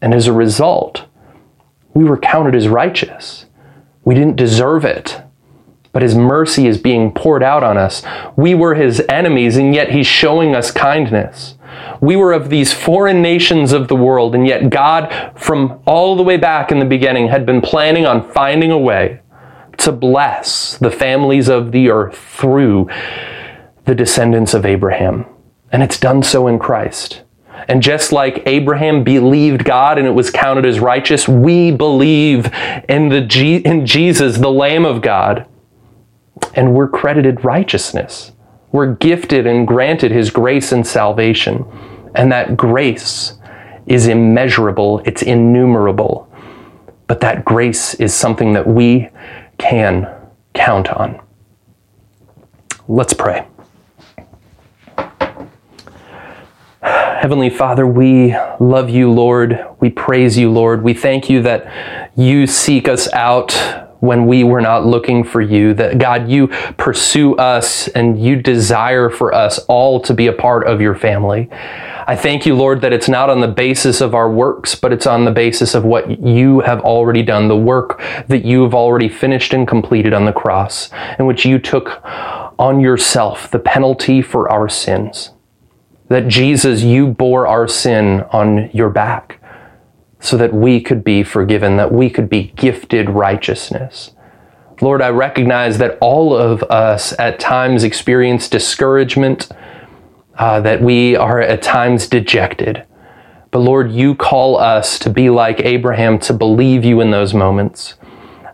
And 0.00 0.14
as 0.14 0.26
a 0.26 0.32
result, 0.32 1.04
we 1.94 2.04
were 2.04 2.18
counted 2.18 2.54
as 2.54 2.68
righteous. 2.68 3.46
We 4.04 4.14
didn't 4.14 4.36
deserve 4.36 4.84
it, 4.84 5.19
but 5.92 6.02
His 6.02 6.14
mercy 6.14 6.66
is 6.66 6.78
being 6.78 7.12
poured 7.12 7.42
out 7.42 7.62
on 7.62 7.76
us. 7.76 8.02
We 8.36 8.54
were 8.54 8.74
His 8.74 9.02
enemies, 9.08 9.56
and 9.56 9.74
yet 9.74 9.90
He's 9.90 10.06
showing 10.06 10.54
us 10.54 10.70
kindness. 10.70 11.56
We 12.00 12.16
were 12.16 12.32
of 12.32 12.50
these 12.50 12.72
foreign 12.72 13.22
nations 13.22 13.72
of 13.72 13.88
the 13.88 13.96
world, 13.96 14.34
and 14.34 14.46
yet 14.46 14.70
God, 14.70 15.32
from 15.36 15.80
all 15.86 16.16
the 16.16 16.22
way 16.22 16.36
back 16.36 16.72
in 16.72 16.78
the 16.78 16.84
beginning, 16.84 17.28
had 17.28 17.46
been 17.46 17.60
planning 17.60 18.06
on 18.06 18.30
finding 18.32 18.70
a 18.70 18.78
way 18.78 19.20
to 19.78 19.92
bless 19.92 20.76
the 20.78 20.90
families 20.90 21.48
of 21.48 21.72
the 21.72 21.90
earth 21.90 22.18
through 22.18 22.88
the 23.84 23.94
descendants 23.94 24.52
of 24.54 24.66
Abraham. 24.66 25.24
And 25.72 25.82
it's 25.82 25.98
done 25.98 26.22
so 26.22 26.46
in 26.46 26.58
Christ. 26.58 27.22
And 27.68 27.82
just 27.82 28.12
like 28.12 28.42
Abraham 28.46 29.04
believed 29.04 29.64
God 29.64 29.98
and 29.98 30.06
it 30.06 30.12
was 30.12 30.30
counted 30.30 30.66
as 30.66 30.80
righteous, 30.80 31.28
we 31.28 31.70
believe 31.70 32.50
in, 32.88 33.08
the 33.08 33.20
G- 33.20 33.56
in 33.56 33.86
Jesus, 33.86 34.38
the 34.38 34.50
Lamb 34.50 34.84
of 34.84 35.02
God, 35.02 35.46
and 36.54 36.74
we're 36.74 36.88
credited 36.88 37.44
righteousness. 37.44 38.32
We're 38.72 38.94
gifted 38.94 39.46
and 39.46 39.66
granted 39.66 40.12
His 40.12 40.30
grace 40.30 40.72
and 40.72 40.86
salvation. 40.86 41.64
And 42.14 42.30
that 42.32 42.56
grace 42.56 43.34
is 43.86 44.06
immeasurable, 44.06 45.02
it's 45.04 45.22
innumerable. 45.22 46.28
But 47.06 47.20
that 47.20 47.44
grace 47.44 47.94
is 47.94 48.14
something 48.14 48.52
that 48.52 48.66
we 48.66 49.08
can 49.58 50.08
count 50.54 50.88
on. 50.88 51.20
Let's 52.86 53.12
pray. 53.12 53.46
Heavenly 56.82 57.50
Father, 57.50 57.86
we 57.86 58.34
love 58.60 58.88
you, 58.88 59.10
Lord. 59.10 59.62
We 59.78 59.90
praise 59.90 60.38
you, 60.38 60.50
Lord. 60.50 60.82
We 60.82 60.94
thank 60.94 61.28
you 61.28 61.42
that 61.42 62.10
you 62.16 62.46
seek 62.46 62.88
us 62.88 63.12
out 63.12 63.89
when 64.00 64.26
we 64.26 64.44
were 64.44 64.60
not 64.60 64.84
looking 64.84 65.22
for 65.22 65.40
you, 65.40 65.72
that 65.74 65.98
God, 65.98 66.28
you 66.28 66.48
pursue 66.76 67.36
us 67.36 67.88
and 67.88 68.20
you 68.20 68.40
desire 68.42 69.08
for 69.10 69.34
us 69.34 69.58
all 69.60 70.00
to 70.00 70.14
be 70.14 70.26
a 70.26 70.32
part 70.32 70.66
of 70.66 70.80
your 70.80 70.94
family. 70.94 71.48
I 72.06 72.16
thank 72.16 72.44
you, 72.44 72.54
Lord, 72.54 72.80
that 72.80 72.92
it's 72.92 73.08
not 73.08 73.30
on 73.30 73.40
the 73.40 73.48
basis 73.48 74.00
of 74.00 74.14
our 74.14 74.30
works, 74.30 74.74
but 74.74 74.92
it's 74.92 75.06
on 75.06 75.24
the 75.24 75.30
basis 75.30 75.74
of 75.74 75.84
what 75.84 76.20
you 76.20 76.60
have 76.60 76.80
already 76.80 77.22
done, 77.22 77.48
the 77.48 77.56
work 77.56 78.00
that 78.26 78.44
you 78.44 78.62
have 78.62 78.74
already 78.74 79.08
finished 79.08 79.52
and 79.52 79.68
completed 79.68 80.12
on 80.12 80.24
the 80.24 80.32
cross, 80.32 80.90
in 81.18 81.26
which 81.26 81.44
you 81.44 81.58
took 81.58 82.00
on 82.58 82.80
yourself 82.80 83.50
the 83.50 83.58
penalty 83.58 84.22
for 84.22 84.50
our 84.50 84.68
sins. 84.68 85.30
That 86.08 86.26
Jesus, 86.26 86.82
you 86.82 87.06
bore 87.06 87.46
our 87.46 87.68
sin 87.68 88.22
on 88.32 88.70
your 88.72 88.90
back 88.90 89.39
so 90.20 90.36
that 90.36 90.52
we 90.52 90.80
could 90.80 91.02
be 91.02 91.22
forgiven, 91.22 91.76
that 91.78 91.92
we 91.92 92.10
could 92.10 92.28
be 92.28 92.52
gifted 92.56 93.08
righteousness. 93.08 94.12
Lord, 94.82 95.02
I 95.02 95.08
recognize 95.08 95.78
that 95.78 95.98
all 96.00 96.36
of 96.36 96.62
us 96.64 97.18
at 97.18 97.40
times 97.40 97.84
experience 97.84 98.48
discouragement, 98.48 99.48
uh, 100.38 100.60
that 100.60 100.82
we 100.82 101.16
are 101.16 101.40
at 101.40 101.62
times 101.62 102.06
dejected. 102.06 102.84
But 103.50 103.58
Lord, 103.60 103.90
you 103.92 104.14
call 104.14 104.58
us 104.58 104.98
to 105.00 105.10
be 105.10 105.28
like 105.28 105.60
Abraham, 105.60 106.18
to 106.20 106.32
believe 106.32 106.84
you 106.84 107.00
in 107.00 107.10
those 107.10 107.34
moments, 107.34 107.94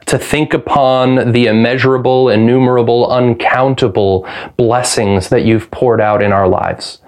to 0.06 0.18
think 0.18 0.54
upon 0.54 1.32
the 1.32 1.46
immeasurable, 1.46 2.28
innumerable, 2.28 3.10
uncountable 3.10 4.26
blessings 4.56 5.28
that 5.28 5.44
you've 5.44 5.70
poured 5.70 6.00
out 6.00 6.22
in 6.22 6.32
our 6.32 6.48
lives 6.48 7.00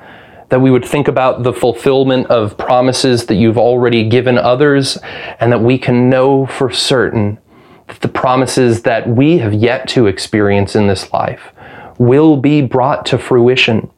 that 0.49 0.61
we 0.61 0.71
would 0.71 0.85
think 0.85 1.09
about 1.09 1.43
the 1.43 1.53
fulfillment 1.53 2.27
of 2.29 2.57
promises 2.57 3.27
that 3.27 3.35
you've 3.35 3.59
already 3.59 4.09
given 4.09 4.39
others, 4.39 4.99
and 5.41 5.53
that 5.53 5.61
we 5.61 5.79
can 5.79 6.09
know 6.09 6.47
for 6.47 6.71
certain 6.71 7.39
that 7.87 8.01
the 8.01 8.09
promises 8.09 8.83
that 8.83 9.09
we 9.09 9.39
have 9.39 9.53
yet 9.53 9.89
to 9.89 10.07
experience 10.07 10.75
in 10.75 10.87
this 10.87 11.13
life 11.13 11.53
will 11.99 12.37
be 12.37 12.63
brought 12.63 13.05
to 13.07 13.19
fruition. 13.19 13.91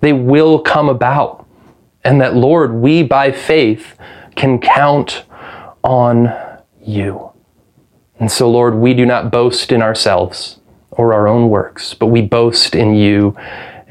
They 0.00 0.12
will 0.12 0.58
come 0.60 0.88
about. 0.88 1.46
And 2.02 2.20
that, 2.20 2.34
Lord, 2.34 2.72
we 2.72 3.02
by 3.02 3.30
faith 3.30 3.96
can 4.36 4.58
count 4.58 5.24
on 5.82 6.32
you. 6.82 7.30
And 8.18 8.30
so, 8.30 8.50
Lord, 8.50 8.74
we 8.76 8.94
do 8.94 9.04
not 9.04 9.30
boast 9.30 9.72
in 9.72 9.82
ourselves 9.82 10.60
or 10.90 11.12
our 11.12 11.28
own 11.28 11.50
works, 11.50 11.92
but 11.92 12.06
we 12.06 12.22
boast 12.22 12.74
in 12.74 12.94
you 12.94 13.36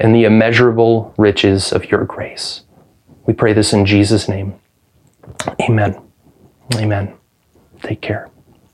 and 0.00 0.14
the 0.14 0.24
immeasurable 0.24 1.14
riches 1.18 1.72
of 1.72 1.90
your 1.90 2.04
grace. 2.04 2.62
We 3.26 3.34
pray 3.34 3.52
this 3.52 3.72
in 3.72 3.86
Jesus' 3.86 4.28
name. 4.28 4.54
Amen. 5.60 6.00
Amen. 6.74 7.14
Take 7.82 8.00
care. 8.00 8.28